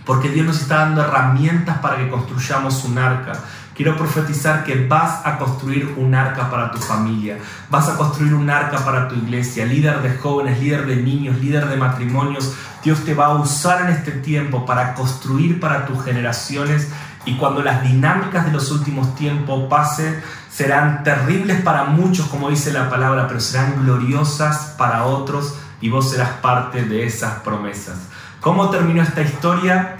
porque 0.04 0.28
Dios 0.28 0.46
nos 0.46 0.60
está 0.60 0.80
dando 0.80 1.02
herramientas 1.02 1.78
para 1.78 1.96
que 1.96 2.10
construyamos 2.10 2.84
un 2.84 2.98
arca. 2.98 3.32
Quiero 3.74 3.96
profetizar 3.96 4.62
que 4.62 4.86
vas 4.86 5.26
a 5.26 5.36
construir 5.36 5.94
un 5.96 6.14
arca 6.14 6.48
para 6.48 6.70
tu 6.70 6.78
familia, 6.78 7.38
vas 7.68 7.88
a 7.88 7.96
construir 7.96 8.32
un 8.32 8.48
arca 8.48 8.84
para 8.84 9.08
tu 9.08 9.16
iglesia, 9.16 9.66
líder 9.66 10.00
de 10.00 10.16
jóvenes, 10.16 10.60
líder 10.60 10.86
de 10.86 10.96
niños, 10.96 11.40
líder 11.40 11.66
de 11.66 11.76
matrimonios. 11.76 12.54
Dios 12.84 13.04
te 13.04 13.14
va 13.14 13.26
a 13.26 13.34
usar 13.34 13.82
en 13.82 13.96
este 13.96 14.12
tiempo 14.12 14.64
para 14.64 14.94
construir 14.94 15.58
para 15.58 15.86
tus 15.86 16.04
generaciones 16.04 16.88
y 17.24 17.36
cuando 17.36 17.62
las 17.62 17.82
dinámicas 17.82 18.46
de 18.46 18.52
los 18.52 18.70
últimos 18.70 19.16
tiempos 19.16 19.64
pasen, 19.68 20.22
serán 20.48 21.02
terribles 21.02 21.60
para 21.62 21.82
muchos, 21.82 22.28
como 22.28 22.50
dice 22.50 22.72
la 22.72 22.88
palabra, 22.88 23.26
pero 23.26 23.40
serán 23.40 23.82
gloriosas 23.82 24.76
para 24.78 25.04
otros 25.04 25.56
y 25.80 25.90
vos 25.90 26.10
serás 26.10 26.30
parte 26.40 26.84
de 26.84 27.04
esas 27.04 27.40
promesas. 27.40 27.98
¿Cómo 28.40 28.70
terminó 28.70 29.02
esta 29.02 29.22
historia? 29.22 29.96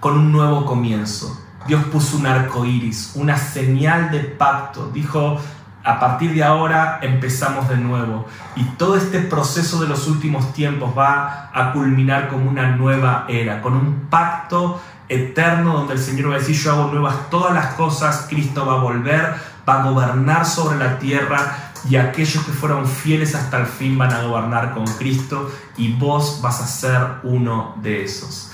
Con 0.00 0.18
un 0.18 0.32
nuevo 0.32 0.66
comienzo 0.66 1.46
Dios 1.66 1.84
puso 1.84 2.16
un 2.16 2.26
arco 2.26 2.64
iris, 2.64 3.12
una 3.14 3.36
señal 3.36 4.10
de 4.10 4.20
pacto. 4.20 4.90
Dijo, 4.92 5.40
a 5.82 5.98
partir 5.98 6.34
de 6.34 6.42
ahora 6.42 6.98
empezamos 7.02 7.68
de 7.68 7.76
nuevo. 7.76 8.26
Y 8.56 8.64
todo 8.76 8.96
este 8.96 9.20
proceso 9.20 9.80
de 9.80 9.88
los 9.88 10.06
últimos 10.08 10.52
tiempos 10.52 10.96
va 10.96 11.50
a 11.52 11.72
culminar 11.72 12.28
con 12.28 12.46
una 12.46 12.76
nueva 12.76 13.24
era, 13.28 13.62
con 13.62 13.74
un 13.74 14.06
pacto 14.10 14.80
eterno 15.08 15.74
donde 15.74 15.94
el 15.94 15.98
Señor 15.98 16.30
va 16.30 16.36
a 16.36 16.38
decir, 16.38 16.56
yo 16.56 16.72
hago 16.72 16.92
nuevas 16.92 17.30
todas 17.30 17.52
las 17.52 17.74
cosas, 17.74 18.26
Cristo 18.28 18.64
va 18.64 18.74
a 18.74 18.82
volver, 18.82 19.34
va 19.68 19.80
a 19.80 19.90
gobernar 19.90 20.46
sobre 20.46 20.78
la 20.78 20.98
tierra 20.98 21.72
y 21.88 21.96
aquellos 21.96 22.44
que 22.44 22.52
fueron 22.52 22.86
fieles 22.86 23.34
hasta 23.34 23.58
el 23.58 23.66
fin 23.66 23.96
van 23.96 24.12
a 24.12 24.22
gobernar 24.22 24.74
con 24.74 24.84
Cristo 24.86 25.50
y 25.76 25.92
vos 25.94 26.40
vas 26.42 26.60
a 26.60 26.66
ser 26.66 27.00
uno 27.22 27.74
de 27.82 28.04
esos. 28.04 28.52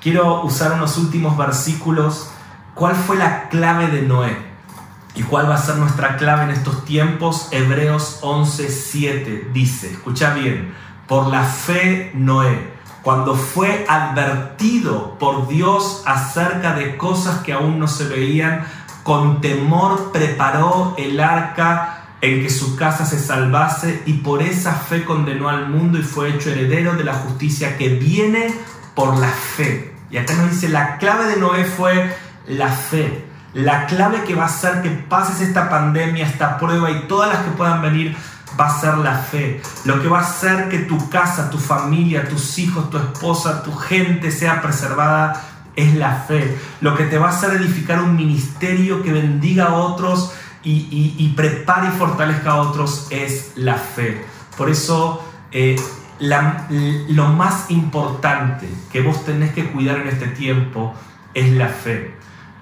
Quiero 0.00 0.42
usar 0.42 0.72
unos 0.72 0.96
últimos 0.98 1.36
versículos 1.36 2.30
¿Cuál 2.76 2.94
fue 2.94 3.16
la 3.16 3.48
clave 3.48 3.86
de 3.86 4.02
Noé? 4.02 4.36
¿Y 5.14 5.22
cuál 5.22 5.48
va 5.48 5.54
a 5.54 5.58
ser 5.58 5.76
nuestra 5.76 6.18
clave 6.18 6.44
en 6.44 6.50
estos 6.50 6.84
tiempos? 6.84 7.48
Hebreos 7.50 8.18
11:7 8.20 9.50
dice, 9.50 9.92
escucha 9.92 10.34
bien, 10.34 10.74
por 11.08 11.28
la 11.28 11.42
fe 11.42 12.10
Noé, 12.12 12.74
cuando 13.00 13.34
fue 13.34 13.86
advertido 13.88 15.18
por 15.18 15.48
Dios 15.48 16.02
acerca 16.04 16.74
de 16.74 16.98
cosas 16.98 17.38
que 17.38 17.54
aún 17.54 17.78
no 17.78 17.88
se 17.88 18.08
veían, 18.08 18.66
con 19.04 19.40
temor 19.40 20.12
preparó 20.12 20.94
el 20.98 21.18
arca 21.18 22.08
en 22.20 22.42
que 22.42 22.50
su 22.50 22.76
casa 22.76 23.06
se 23.06 23.18
salvase 23.18 24.02
y 24.04 24.18
por 24.18 24.42
esa 24.42 24.74
fe 24.74 25.06
condenó 25.06 25.48
al 25.48 25.70
mundo 25.70 25.96
y 25.96 26.02
fue 26.02 26.28
hecho 26.28 26.50
heredero 26.50 26.92
de 26.92 27.04
la 27.04 27.14
justicia 27.14 27.78
que 27.78 27.88
viene 27.88 28.54
por 28.94 29.16
la 29.16 29.30
fe. 29.30 29.94
Y 30.10 30.18
acá 30.18 30.34
nos 30.34 30.50
dice, 30.50 30.68
la 30.68 30.98
clave 30.98 31.24
de 31.24 31.36
Noé 31.38 31.64
fue 31.64 32.14
la 32.48 32.68
fe. 32.68 33.24
La 33.54 33.86
clave 33.86 34.24
que 34.24 34.34
va 34.34 34.44
a 34.44 34.46
hacer 34.46 34.82
que 34.82 34.90
pases 34.90 35.40
esta 35.40 35.70
pandemia, 35.70 36.26
esta 36.26 36.58
prueba 36.58 36.90
y 36.90 37.06
todas 37.08 37.32
las 37.32 37.44
que 37.44 37.50
puedan 37.52 37.80
venir 37.80 38.16
va 38.58 38.66
a 38.66 38.80
ser 38.80 38.98
la 38.98 39.14
fe. 39.14 39.60
Lo 39.84 40.00
que 40.00 40.08
va 40.08 40.18
a 40.18 40.22
hacer 40.22 40.68
que 40.68 40.80
tu 40.80 41.08
casa, 41.08 41.50
tu 41.50 41.58
familia, 41.58 42.28
tus 42.28 42.58
hijos, 42.58 42.90
tu 42.90 42.98
esposa, 42.98 43.62
tu 43.62 43.74
gente 43.74 44.30
sea 44.30 44.60
preservada 44.60 45.42
es 45.74 45.94
la 45.94 46.24
fe. 46.26 46.56
Lo 46.80 46.96
que 46.96 47.04
te 47.04 47.18
va 47.18 47.26
a 47.26 47.30
hacer 47.30 47.54
edificar 47.54 48.02
un 48.02 48.16
ministerio 48.16 49.02
que 49.02 49.12
bendiga 49.12 49.66
a 49.66 49.74
otros 49.74 50.32
y, 50.62 51.32
prepare 51.36 51.88
y 51.88 51.90
fortalezca 51.92 52.52
a 52.52 52.56
otros 52.56 53.06
es 53.10 53.52
la 53.54 53.74
fe. 53.74 54.24
Por 54.56 54.68
eso 54.68 55.24
eh, 55.52 55.76
lo 56.18 57.28
más 57.28 57.70
importante 57.70 58.68
que 58.90 59.00
vos 59.00 59.24
tenés 59.24 59.52
que 59.52 59.70
cuidar 59.70 59.98
en 59.98 60.08
este 60.08 60.26
tiempo 60.28 60.94
es 61.34 61.52
la 61.52 61.68
fe. 61.68 62.16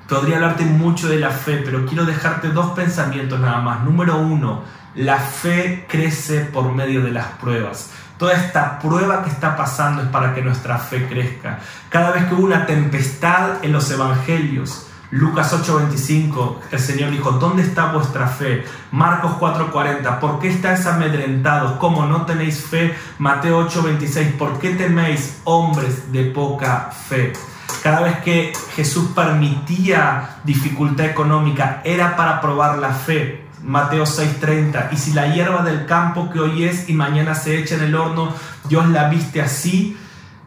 Podría 0.08 0.36
hablarte 0.36 0.64
mucho 0.64 1.08
de 1.08 1.18
la 1.18 1.30
fe, 1.30 1.62
pero 1.64 1.86
quiero 1.86 2.04
dejarte 2.04 2.48
dos 2.48 2.72
pensamientos 2.72 3.40
nada 3.40 3.60
más. 3.60 3.82
Número 3.82 4.18
uno, 4.18 4.62
la 4.94 5.18
fe 5.18 5.86
crece 5.88 6.40
por 6.40 6.72
medio 6.72 7.02
de 7.02 7.10
las 7.10 7.26
pruebas. 7.40 7.90
Toda 8.18 8.34
esta 8.34 8.78
prueba 8.78 9.24
que 9.24 9.30
está 9.30 9.56
pasando 9.56 10.02
es 10.02 10.08
para 10.08 10.34
que 10.34 10.42
nuestra 10.42 10.78
fe 10.78 11.08
crezca. 11.08 11.58
Cada 11.88 12.12
vez 12.12 12.26
que 12.26 12.34
hubo 12.34 12.44
una 12.44 12.66
tempestad 12.66 13.64
en 13.64 13.72
los 13.72 13.90
evangelios, 13.90 14.88
Lucas 15.10 15.52
8:25, 15.52 16.60
el 16.70 16.78
Señor 16.80 17.10
dijo, 17.10 17.32
¿dónde 17.32 17.62
está 17.62 17.92
vuestra 17.92 18.26
fe? 18.26 18.64
Marcos 18.92 19.32
4:40, 19.38 20.20
¿por 20.20 20.38
qué 20.38 20.48
estáis 20.48 20.86
amedrentados? 20.86 21.78
¿Cómo 21.78 22.04
no 22.04 22.26
tenéis 22.26 22.60
fe? 22.60 22.94
Mateo 23.18 23.60
8:26, 23.68 24.36
¿por 24.36 24.58
qué 24.58 24.70
teméis 24.70 25.40
hombres 25.44 26.12
de 26.12 26.24
poca 26.24 26.90
fe? 26.90 27.32
Cada 27.82 28.00
vez 28.00 28.18
que 28.18 28.52
Jesús 28.74 29.10
permitía 29.14 30.36
dificultad 30.44 31.06
económica 31.06 31.82
era 31.84 32.16
para 32.16 32.40
probar 32.40 32.78
la 32.78 32.90
fe. 32.90 33.44
Mateo 33.62 34.04
6:30, 34.04 34.90
y 34.92 34.96
si 34.96 35.12
la 35.12 35.32
hierba 35.32 35.62
del 35.62 35.86
campo 35.86 36.30
que 36.30 36.38
hoy 36.38 36.64
es 36.64 36.88
y 36.88 36.92
mañana 36.92 37.34
se 37.34 37.58
echa 37.58 37.76
en 37.76 37.84
el 37.84 37.94
horno, 37.94 38.32
Dios 38.68 38.86
la 38.88 39.08
viste 39.08 39.40
así, 39.40 39.96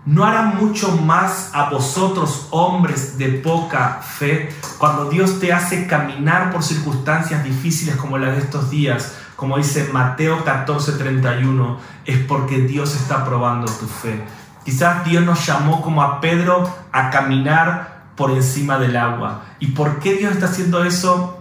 ¿no 0.06 0.24
hará 0.24 0.44
mucho 0.44 0.96
más 0.98 1.50
a 1.54 1.70
vosotros, 1.70 2.48
hombres 2.52 3.18
de 3.18 3.30
poca 3.30 4.02
fe, 4.04 4.50
cuando 4.78 5.10
Dios 5.10 5.40
te 5.40 5.52
hace 5.52 5.88
caminar 5.88 6.52
por 6.52 6.62
circunstancias 6.62 7.44
difíciles 7.44 7.96
como 7.96 8.20
las 8.20 8.36
de 8.36 8.44
estos 8.44 8.70
días? 8.70 9.16
Como 9.36 9.58
dice 9.58 9.90
Mateo 9.92 10.44
14:31, 10.46 11.80
es 12.06 12.20
porque 12.20 12.60
Dios 12.62 12.96
está 12.96 13.26
probando 13.26 13.66
tu 13.66 13.88
fe. 13.88 14.24
Quizás 14.68 15.06
Dios 15.06 15.24
nos 15.24 15.46
llamó 15.46 15.82
como 15.82 16.04
a 16.04 16.20
Pedro 16.20 16.70
a 16.92 17.10
caminar 17.10 18.10
por 18.18 18.32
encima 18.32 18.78
del 18.78 18.98
agua. 18.98 19.44
¿Y 19.62 19.68
por 19.68 20.02
qué 20.02 20.16
Dios 20.16 20.34
está 20.34 20.48
haciendo 20.48 20.84
eso? 20.84 21.37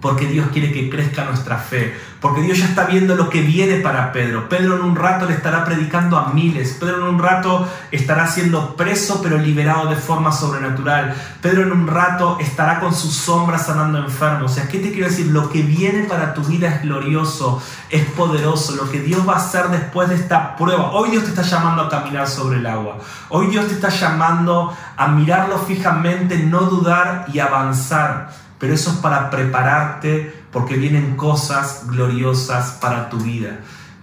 Porque 0.00 0.26
Dios 0.26 0.48
quiere 0.52 0.72
que 0.72 0.88
crezca 0.88 1.24
nuestra 1.24 1.56
fe. 1.56 1.96
Porque 2.20 2.40
Dios 2.40 2.58
ya 2.58 2.66
está 2.66 2.84
viendo 2.84 3.16
lo 3.16 3.28
que 3.28 3.42
viene 3.42 3.76
para 3.76 4.12
Pedro. 4.12 4.48
Pedro 4.48 4.76
en 4.76 4.82
un 4.82 4.96
rato 4.96 5.26
le 5.26 5.34
estará 5.34 5.64
predicando 5.64 6.16
a 6.16 6.32
miles. 6.32 6.76
Pedro 6.78 6.96
en 6.96 7.14
un 7.14 7.18
rato 7.18 7.68
estará 7.90 8.26
siendo 8.28 8.76
preso 8.76 9.20
pero 9.22 9.38
liberado 9.38 9.88
de 9.88 9.96
forma 9.96 10.30
sobrenatural. 10.30 11.14
Pedro 11.40 11.62
en 11.62 11.72
un 11.72 11.86
rato 11.86 12.38
estará 12.40 12.80
con 12.80 12.94
sus 12.94 13.14
sombras 13.14 13.66
sanando 13.66 13.98
enfermos. 13.98 14.52
O 14.52 14.54
sea, 14.54 14.68
¿qué 14.68 14.78
te 14.78 14.92
quiero 14.92 15.08
decir? 15.08 15.26
Lo 15.26 15.48
que 15.48 15.62
viene 15.62 16.04
para 16.04 16.34
tu 16.34 16.42
vida 16.42 16.68
es 16.68 16.82
glorioso, 16.82 17.60
es 17.90 18.04
poderoso. 18.06 18.76
Lo 18.76 18.90
que 18.90 19.00
Dios 19.00 19.28
va 19.28 19.34
a 19.34 19.38
hacer 19.38 19.68
después 19.68 20.08
de 20.08 20.14
esta 20.14 20.56
prueba. 20.56 20.92
Hoy 20.92 21.10
Dios 21.10 21.24
te 21.24 21.30
está 21.30 21.42
llamando 21.42 21.82
a 21.82 21.88
caminar 21.88 22.28
sobre 22.28 22.58
el 22.58 22.66
agua. 22.66 22.98
Hoy 23.30 23.48
Dios 23.48 23.66
te 23.66 23.74
está 23.74 23.88
llamando 23.88 24.76
a 24.96 25.08
mirarlo 25.08 25.58
fijamente, 25.58 26.38
no 26.38 26.62
dudar 26.62 27.26
y 27.32 27.38
avanzar 27.40 28.47
pero 28.58 28.74
eso 28.74 28.90
es 28.90 28.96
para 28.96 29.30
prepararte 29.30 30.44
porque 30.52 30.76
vienen 30.76 31.16
cosas 31.16 31.82
gloriosas 31.86 32.72
para 32.80 33.08
tu 33.08 33.18
vida. 33.18 33.60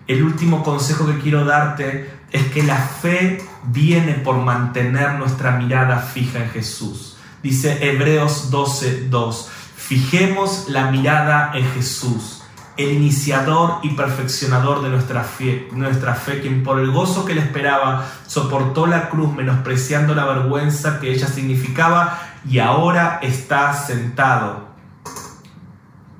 El 0.08 0.24
último 0.24 0.63
consejo 0.63 1.06
que 1.08 1.20
quiero 1.20 1.46
darte 1.46 2.10
es 2.32 2.44
que 2.52 2.63
la 2.63 2.78
fe 2.78 3.44
viene 3.63 4.13
por 4.13 4.38
mantener 4.38 5.15
nuestra 5.15 5.52
mirada 5.52 6.00
fija 6.00 6.39
en 6.39 6.50
Jesús. 6.50 7.18
Dice 7.41 7.78
Hebreos 7.82 8.52
12:2, 8.52 9.48
fijemos 9.76 10.65
la 10.70 10.91
mirada 10.91 11.52
en 11.54 11.65
Jesús, 11.72 12.44
el 12.78 12.92
iniciador 12.92 13.80
y 13.84 13.90
perfeccionador 13.90 14.82
de 14.82 14.90
nuestra 14.90 15.24
fe, 15.24 15.70
nuestra 15.72 16.16
fe, 16.16 16.42
quien 16.42 16.64
por 16.64 16.80
el 16.80 16.92
gozo 16.92 17.26
que 17.26 17.36
le 17.36 17.42
esperaba 17.42 18.06
soportó 18.28 18.86
la 18.88 19.10
cruz 19.10 19.34
menospreciando 19.34 20.14
la 20.14 20.26
vergüenza 20.26 21.00
que 21.00 21.12
ella 21.12 21.28
significaba 21.28 22.20
y 22.48 22.60
ahora 22.60 23.20
está 23.22 23.74
sentado 23.74 24.68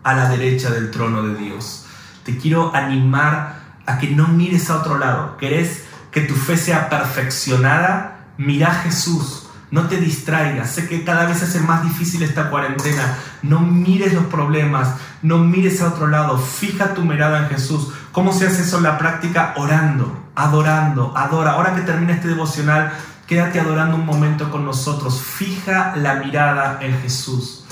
a 0.04 0.14
la 0.14 0.30
derecha 0.30 0.70
del 0.70 0.92
trono 0.92 1.24
de 1.24 1.36
Dios. 1.36 1.86
Te 2.24 2.38
quiero 2.38 2.74
animar 2.76 3.56
a 3.86 3.98
que 3.98 4.10
no 4.10 4.28
mires 4.28 4.70
a 4.70 4.78
otro 4.78 4.98
lado. 4.98 5.38
¿Querés 5.38 5.84
que 6.12 6.22
tu 6.22 6.36
fe 6.36 6.58
sea 6.58 6.90
perfeccionada? 6.90 8.28
Mira 8.38 8.70
a 8.70 8.76
Jesús. 8.76 9.48
No 9.72 9.88
te 9.88 9.98
distraigas. 9.98 10.72
Sé 10.72 10.88
que 10.88 11.04
cada 11.04 11.26
vez 11.26 11.42
hace 11.42 11.60
más 11.60 11.84
difícil 11.84 12.24
esta 12.24 12.50
cuarentena. 12.50 13.18
No 13.42 13.60
mires 13.60 14.14
los 14.14 14.26
problemas. 14.26 14.96
No 15.26 15.40
mires 15.40 15.82
a 15.82 15.88
otro 15.88 16.08
lado. 16.08 16.38
Fija 16.38 16.94
tu 16.94 17.02
mirada 17.02 17.40
en 17.40 17.50
Jesús. 17.50 17.92
¿Cómo 18.12 18.32
se 18.32 18.48
hace 18.48 18.62
eso 18.62 18.78
en 18.78 18.84
la 18.84 18.98
práctica? 18.98 19.54
Orando, 19.58 20.30
adorando, 20.36 21.14
adora. 21.16 21.52
Ahora 21.52 21.74
que 21.74 21.82
termina 21.82 22.14
este 22.14 22.28
devocional, 22.28 22.94
Quédate 23.28 23.60
adorando 23.60 23.96
un 23.96 24.06
momento 24.06 24.52
con 24.52 24.66
nosotros. 24.66 25.20
Fija 25.20 25.96
la 25.96 26.16
mirada 26.16 26.78
en 26.82 27.02
Jesús. 27.02 27.66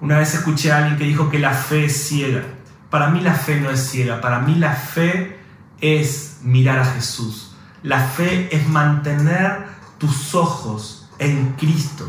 Una 0.00 0.18
vez 0.18 0.34
escuché 0.34 0.72
a 0.72 0.78
alguien 0.78 0.98
que 0.98 1.04
dijo 1.04 1.30
que 1.30 1.38
la 1.38 1.52
fe 1.52 1.84
es 1.84 2.08
ciega. 2.08 2.42
Para 2.90 3.08
mí 3.08 3.20
la 3.20 3.34
fe 3.34 3.60
no 3.60 3.70
es 3.70 3.88
ciega. 3.88 4.20
Para 4.20 4.40
mí 4.40 4.56
la 4.56 4.72
fe 4.72 5.38
es 5.80 6.38
mirar 6.42 6.80
a 6.80 6.84
Jesús. 6.86 7.54
La 7.84 8.00
fe 8.00 8.48
es 8.54 8.68
mantener 8.68 9.66
tus 9.98 10.34
ojos 10.34 11.08
en 11.20 11.52
Cristo. 11.52 12.08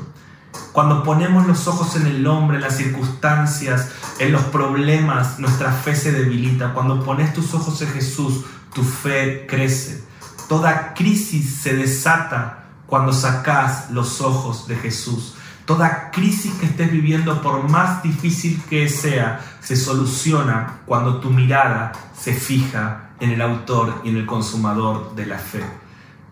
Cuando 0.77 1.01
ponemos 1.01 1.47
los 1.47 1.67
ojos 1.67 1.95
en 1.95 2.05
el 2.05 2.27
hombre, 2.27 2.57
en 2.57 2.61
las 2.61 2.77
circunstancias, 2.77 3.89
en 4.19 4.31
los 4.31 4.43
problemas, 4.43 5.39
nuestra 5.39 5.71
fe 5.71 5.95
se 5.95 6.11
debilita. 6.11 6.71
Cuando 6.75 7.03
pones 7.03 7.33
tus 7.33 7.51
ojos 7.55 7.81
en 7.81 7.87
Jesús, 7.87 8.45
tu 8.75 8.83
fe 8.83 9.47
crece. 9.49 10.03
Toda 10.47 10.93
crisis 10.93 11.61
se 11.63 11.75
desata 11.75 12.65
cuando 12.85 13.11
sacas 13.11 13.89
los 13.89 14.21
ojos 14.21 14.67
de 14.67 14.75
Jesús. 14.75 15.33
Toda 15.65 16.11
crisis 16.11 16.53
que 16.59 16.67
estés 16.67 16.91
viviendo, 16.91 17.41
por 17.41 17.67
más 17.67 18.03
difícil 18.03 18.61
que 18.69 18.87
sea, 18.87 19.43
se 19.59 19.75
soluciona 19.75 20.81
cuando 20.85 21.19
tu 21.19 21.31
mirada 21.31 21.91
se 22.15 22.35
fija 22.35 23.13
en 23.19 23.31
el 23.31 23.41
autor 23.41 24.01
y 24.03 24.09
en 24.09 24.17
el 24.17 24.27
consumador 24.27 25.15
de 25.15 25.25
la 25.25 25.39
fe. 25.39 25.63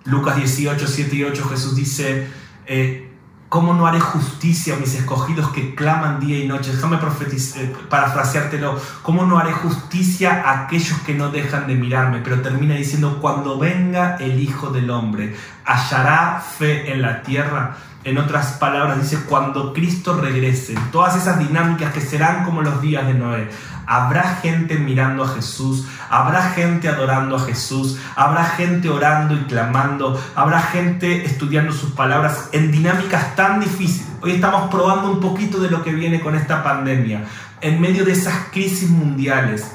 Lucas 0.04 0.36
18, 0.36 0.86
7 0.86 1.16
y 1.16 1.24
8 1.24 1.50
Jesús 1.50 1.76
dice, 1.76 2.28
eh, 2.68 3.05
¿Cómo 3.48 3.74
no 3.76 3.86
haré 3.86 4.00
justicia 4.00 4.76
a 4.76 4.80
mis 4.80 4.96
escogidos 4.96 5.50
que 5.50 5.76
claman 5.76 6.20
día 6.20 6.40
y 6.40 6.48
noche? 6.48 6.72
Déjame 6.72 6.98
eh, 6.98 7.76
parafraseártelo. 7.90 8.80
¿Cómo 9.04 9.24
no 9.26 9.38
haré 9.38 9.52
justicia 9.54 10.42
a 10.44 10.64
aquellos 10.64 10.98
que 11.02 11.14
no 11.14 11.30
dejan 11.30 11.68
de 11.68 11.76
mirarme? 11.76 12.22
Pero 12.24 12.42
termina 12.42 12.74
diciendo, 12.74 13.20
cuando 13.22 13.60
venga 13.60 14.16
el 14.16 14.40
Hijo 14.40 14.72
del 14.72 14.90
Hombre, 14.90 15.36
¿hallará 15.66 16.40
fe 16.40 16.92
en 16.92 17.02
la 17.02 17.22
tierra? 17.22 17.78
En 18.04 18.20
otras 18.20 18.54
palabras, 18.54 19.02
dice, 19.02 19.24
cuando 19.28 19.74
Cristo 19.74 20.22
regrese, 20.22 20.76
todas 20.92 21.16
esas 21.16 21.40
dinámicas 21.40 21.92
que 21.92 22.02
serán 22.02 22.46
como 22.46 22.62
los 22.62 22.80
días 22.80 23.08
de 23.08 23.16
Noé, 23.16 23.50
habrá 23.88 24.36
gente 24.42 24.78
mirando 24.78 25.24
a 25.24 25.28
Jesús, 25.30 25.88
habrá 26.10 26.52
gente 26.52 26.88
adorando 26.88 27.36
a 27.36 27.40
Jesús, 27.40 27.98
habrá 28.16 28.46
gente 28.46 28.90
orando 28.90 29.34
y 29.34 29.40
clamando, 29.46 30.22
habrá 30.36 30.62
gente 30.62 31.26
estudiando 31.26 31.74
sus 31.74 31.94
palabras 31.94 32.50
en 32.52 32.72
dinámicas 32.72 33.36
tan 33.36 33.60
difíciles. 33.60 34.08
Hoy 34.22 34.34
estamos 34.34 34.70
probando 34.70 35.12
un 35.12 35.20
poquito 35.20 35.60
de 35.60 35.72
lo 35.72 35.84
que 35.84 35.92
viene 35.92 36.22
con 36.22 36.36
esta 36.36 36.64
pandemia. 36.64 37.26
En 37.62 37.82
medio 37.82 38.06
de 38.06 38.12
esas 38.12 38.36
crisis 38.52 38.90
mundiales, 38.90 39.72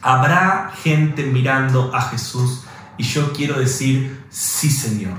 habrá 0.00 0.72
gente 0.82 1.22
mirando 1.24 1.94
a 1.94 2.02
Jesús 2.02 2.64
y 2.98 3.04
yo 3.04 3.32
quiero 3.32 3.58
decir, 3.58 4.21
sí 4.32 4.70
Señor, 4.70 5.18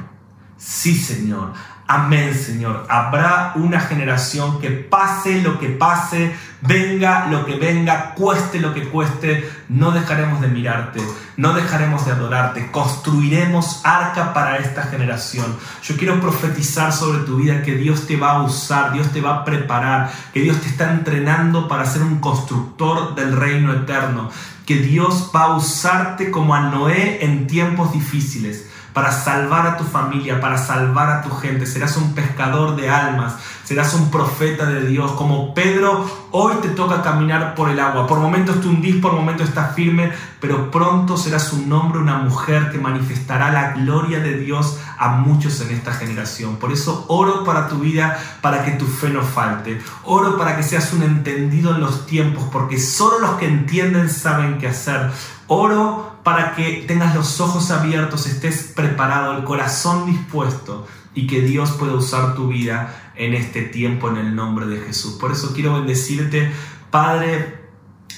sí 0.57 0.95
Señor, 0.95 1.53
Amén, 1.85 2.33
Señor. 2.33 2.85
Habrá 2.89 3.51
una 3.55 3.81
generación 3.81 4.61
que 4.61 4.69
pase 4.69 5.41
lo 5.41 5.59
que 5.59 5.67
pase, 5.67 6.33
venga 6.61 7.27
lo 7.27 7.45
que 7.45 7.55
venga, 7.55 8.13
cueste 8.15 8.61
lo 8.61 8.73
que 8.73 8.87
cueste, 8.87 9.49
no 9.67 9.91
dejaremos 9.91 10.39
de 10.39 10.47
mirarte, 10.47 11.01
no 11.35 11.53
dejaremos 11.53 12.05
de 12.05 12.13
adorarte, 12.13 12.71
construiremos 12.71 13.81
arca 13.83 14.33
para 14.33 14.57
esta 14.59 14.83
generación. 14.83 15.57
Yo 15.83 15.97
quiero 15.97 16.21
profetizar 16.21 16.93
sobre 16.93 17.25
tu 17.25 17.35
vida 17.37 17.63
que 17.63 17.75
Dios 17.75 18.07
te 18.07 18.15
va 18.15 18.31
a 18.31 18.43
usar, 18.43 18.93
Dios 18.93 19.11
te 19.11 19.19
va 19.19 19.35
a 19.35 19.45
preparar, 19.45 20.09
que 20.33 20.39
Dios 20.39 20.61
te 20.61 20.69
está 20.69 20.89
entrenando 20.89 21.67
para 21.67 21.85
ser 21.85 22.01
un 22.01 22.19
constructor 22.19 23.13
del 23.13 23.35
reino 23.35 23.73
eterno, 23.73 24.31
que 24.65 24.77
Dios 24.77 25.31
va 25.35 25.43
a 25.43 25.57
usarte 25.57 26.31
como 26.31 26.55
a 26.55 26.61
Noé 26.61 27.25
en 27.25 27.45
tiempos 27.45 27.91
difíciles 27.91 28.69
para 28.93 29.11
salvar 29.11 29.65
a 29.65 29.77
tu 29.77 29.83
familia, 29.83 30.39
para 30.39 30.57
salvar 30.57 31.09
a 31.09 31.21
tu 31.21 31.31
gente. 31.31 31.65
Serás 31.65 31.97
un 31.97 32.13
pescador 32.13 32.75
de 32.75 32.89
almas, 32.89 33.35
serás 33.63 33.93
un 33.95 34.11
profeta 34.11 34.65
de 34.65 34.85
Dios. 34.85 35.11
Como 35.13 35.53
Pedro, 35.53 36.05
hoy 36.31 36.55
te 36.61 36.69
toca 36.69 37.01
caminar 37.01 37.55
por 37.55 37.69
el 37.69 37.79
agua. 37.79 38.05
Por 38.05 38.19
momentos 38.19 38.61
te 38.61 38.67
hundís, 38.67 38.97
por 38.97 39.13
momentos 39.13 39.49
estás 39.49 39.73
firme, 39.75 40.11
pero 40.39 40.69
pronto 40.69 41.17
serás 41.17 41.51
un 41.53 41.71
hombre, 41.73 41.99
una 41.99 42.17
mujer 42.17 42.71
que 42.71 42.77
manifestará 42.77 43.51
la 43.51 43.71
gloria 43.71 44.19
de 44.19 44.37
Dios 44.37 44.77
a 44.97 45.09
muchos 45.09 45.59
en 45.61 45.71
esta 45.71 45.93
generación. 45.93 46.57
Por 46.57 46.71
eso 46.71 47.05
oro 47.07 47.43
para 47.43 47.67
tu 47.67 47.79
vida, 47.79 48.17
para 48.41 48.63
que 48.63 48.71
tu 48.71 48.85
fe 48.85 49.09
no 49.09 49.23
falte. 49.23 49.81
Oro 50.03 50.37
para 50.37 50.55
que 50.55 50.63
seas 50.63 50.93
un 50.93 51.01
entendido 51.01 51.73
en 51.73 51.81
los 51.81 52.05
tiempos, 52.05 52.43
porque 52.51 52.79
solo 52.79 53.19
los 53.19 53.31
que 53.31 53.47
entienden 53.47 54.09
saben 54.09 54.59
qué 54.59 54.67
hacer. 54.67 55.09
Oro 55.47 56.12
para 56.23 56.55
que 56.55 56.85
tengas 56.87 57.15
los 57.15 57.39
ojos 57.41 57.69
abiertos, 57.71 58.25
estés 58.25 58.71
preparado, 58.75 59.37
el 59.37 59.43
corazón 59.43 60.05
dispuesto 60.05 60.87
y 61.13 61.27
que 61.27 61.41
Dios 61.41 61.71
pueda 61.71 61.93
usar 61.93 62.35
tu 62.35 62.47
vida 62.47 63.11
en 63.15 63.33
este 63.33 63.61
tiempo 63.63 64.09
en 64.09 64.17
el 64.17 64.35
nombre 64.35 64.65
de 64.65 64.79
Jesús. 64.79 65.13
Por 65.13 65.31
eso 65.31 65.53
quiero 65.53 65.73
bendecirte, 65.73 66.51
Padre. 66.89 67.61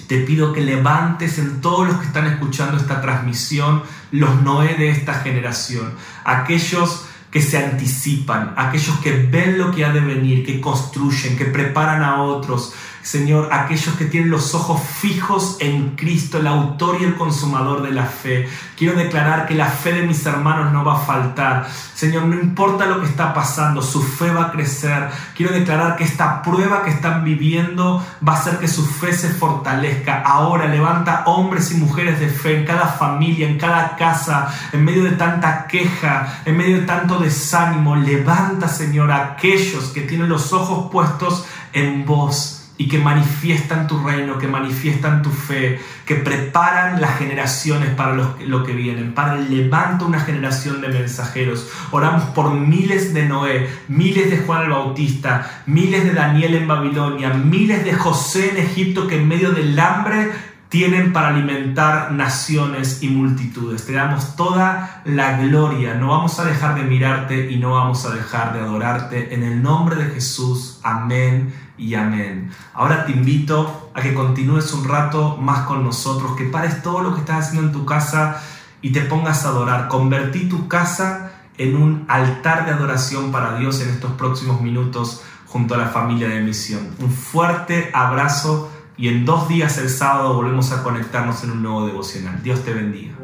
Te 0.07 0.19
pido 0.19 0.53
que 0.53 0.61
levantes 0.61 1.39
en 1.39 1.61
todos 1.61 1.87
los 1.87 1.97
que 1.97 2.05
están 2.05 2.27
escuchando 2.27 2.77
esta 2.77 3.01
transmisión 3.01 3.81
los 4.11 4.41
Noé 4.43 4.75
de 4.75 4.89
esta 4.89 5.15
generación, 5.15 5.93
aquellos 6.23 7.05
que 7.31 7.41
se 7.41 7.57
anticipan, 7.57 8.53
aquellos 8.55 8.97
que 8.99 9.11
ven 9.11 9.57
lo 9.57 9.71
que 9.71 9.83
ha 9.83 9.91
de 9.91 9.99
venir, 9.99 10.45
que 10.45 10.61
construyen, 10.61 11.35
que 11.35 11.45
preparan 11.45 12.03
a 12.03 12.21
otros, 12.21 12.73
Señor, 13.05 13.49
aquellos 13.53 13.93
que 13.97 14.05
tienen 14.05 14.31
los 14.31 14.55
ojos 14.55 14.81
fijos 14.81 15.57
en 15.59 15.95
Cristo, 15.95 16.39
el 16.39 16.47
autor 16.47 16.97
y 16.99 17.03
el 17.03 17.13
consumador 17.13 17.83
de 17.83 17.91
la 17.91 18.07
fe. 18.07 18.49
Quiero 18.75 18.97
declarar 18.97 19.45
que 19.45 19.53
la 19.53 19.67
fe 19.67 19.93
de 19.93 20.07
mis 20.07 20.25
hermanos 20.25 20.73
no 20.73 20.83
va 20.83 20.95
a 20.95 21.05
faltar. 21.05 21.67
Señor, 21.93 22.23
no 22.23 22.33
importa 22.33 22.87
lo 22.87 22.99
que 22.99 23.05
está 23.05 23.31
pasando, 23.31 23.83
su 23.83 24.01
fe 24.01 24.31
va 24.31 24.45
a 24.45 24.51
crecer. 24.51 25.07
Quiero 25.35 25.53
declarar 25.53 25.97
que 25.97 26.03
esta 26.03 26.41
prueba 26.41 26.81
que 26.81 26.89
están 26.89 27.23
viviendo 27.23 28.03
va 28.27 28.33
a 28.33 28.37
hacer 28.37 28.57
que 28.57 28.67
su 28.67 28.83
fe 28.83 29.13
se 29.13 29.29
fortalezca. 29.29 30.23
Ahora 30.23 30.65
levanta 30.65 31.25
hombres 31.27 31.71
y 31.73 31.75
mujeres 31.75 32.19
de 32.19 32.29
fe 32.29 32.57
en 32.57 32.65
cada 32.65 32.87
familia, 32.87 33.47
en 33.47 33.59
cada 33.59 33.95
casa, 33.97 34.51
en 34.71 34.83
medio 34.83 35.03
de 35.03 35.11
tanta 35.11 35.67
queja, 35.67 36.41
en 36.43 36.57
medio 36.57 36.79
de 36.79 36.87
tanto 36.87 37.19
desánimo. 37.19 37.95
Levanta, 37.95 38.67
Señor, 38.67 39.11
a 39.11 39.33
aquellos 39.33 39.89
que 39.89 40.01
tienen 40.01 40.27
los 40.27 40.51
ojos 40.53 40.89
puestos 40.91 41.45
en 41.71 42.03
vos 42.03 42.54
y 42.77 42.89
que 42.89 42.97
manifiestan 42.97 43.87
tu 43.87 44.03
reino, 44.03 44.37
que 44.37 44.47
manifiestan 44.47 45.21
tu 45.21 45.29
fe, 45.29 45.79
que 46.05 46.15
preparan 46.15 46.99
las 46.99 47.17
generaciones 47.17 47.89
para 47.91 48.15
lo, 48.15 48.63
que 48.63 48.73
vienen. 48.73 49.13
Padre, 49.13 49.47
levanta 49.49 50.05
una 50.05 50.19
generación 50.19 50.81
de 50.81 50.89
mensajeros. 50.89 51.69
Oramos 51.91 52.23
por 52.31 52.51
miles 52.53 53.13
de 53.13 53.27
Noé, 53.27 53.69
miles 53.87 54.29
de 54.29 54.39
Juan 54.39 54.63
el 54.63 54.71
Bautista, 54.71 55.63
miles 55.65 56.03
de 56.03 56.13
Daniel 56.13 56.55
en 56.55 56.67
Babilonia, 56.67 57.29
miles 57.29 57.85
de 57.85 57.93
José 57.93 58.51
en 58.51 58.57
Egipto 58.57 59.07
que 59.07 59.21
en 59.21 59.27
medio 59.27 59.51
del 59.51 59.79
hambre 59.79 60.31
tienen 60.67 61.13
para 61.13 61.29
alimentar 61.29 62.11
naciones 62.11 63.01
y 63.01 63.07
multitudes. 63.07 63.85
Te 63.85 63.93
damos 63.93 64.35
toda 64.35 65.01
la 65.05 65.37
gloria. 65.37 65.93
No 65.93 66.09
vamos 66.09 66.37
a 66.39 66.43
dejar 66.43 66.75
de 66.75 66.83
mirarte 66.83 67.49
y 67.49 67.57
no 67.57 67.71
vamos 67.71 68.05
a 68.05 68.13
dejar 68.13 68.51
de 68.53 68.59
adorarte. 68.59 69.33
En 69.33 69.43
el 69.43 69.61
nombre 69.61 69.95
de 69.95 70.13
Jesús. 70.13 70.81
Amén 70.83 71.64
y 71.77 71.95
amén. 71.95 72.51
Ahora 72.73 73.05
te 73.05 73.11
invito 73.11 73.91
a 73.93 74.01
que 74.01 74.13
continúes 74.13 74.73
un 74.73 74.87
rato 74.87 75.37
más 75.37 75.65
con 75.65 75.83
nosotros, 75.83 76.35
que 76.35 76.45
pares 76.45 76.81
todo 76.81 77.01
lo 77.01 77.13
que 77.13 77.21
estás 77.21 77.47
haciendo 77.47 77.67
en 77.67 77.73
tu 77.73 77.85
casa 77.85 78.41
y 78.81 78.91
te 78.91 79.01
pongas 79.01 79.45
a 79.45 79.49
adorar. 79.49 79.87
Convertí 79.87 80.47
tu 80.47 80.67
casa 80.67 81.31
en 81.57 81.75
un 81.75 82.05
altar 82.07 82.65
de 82.65 82.71
adoración 82.71 83.31
para 83.31 83.57
Dios 83.57 83.81
en 83.81 83.89
estos 83.89 84.11
próximos 84.13 84.61
minutos 84.61 85.21
junto 85.47 85.75
a 85.75 85.77
la 85.77 85.87
familia 85.87 86.27
de 86.27 86.41
misión. 86.41 86.89
Un 86.99 87.11
fuerte 87.11 87.89
abrazo 87.93 88.69
y 88.97 89.07
en 89.07 89.25
dos 89.25 89.47
días 89.47 89.77
el 89.77 89.89
sábado 89.89 90.35
volvemos 90.35 90.71
a 90.71 90.83
conectarnos 90.83 91.43
en 91.43 91.51
un 91.51 91.63
nuevo 91.63 91.85
devocional. 91.87 92.41
Dios 92.43 92.63
te 92.63 92.73
bendiga. 92.73 93.15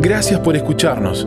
Gracias 0.00 0.40
por 0.40 0.56
escucharnos. 0.56 1.26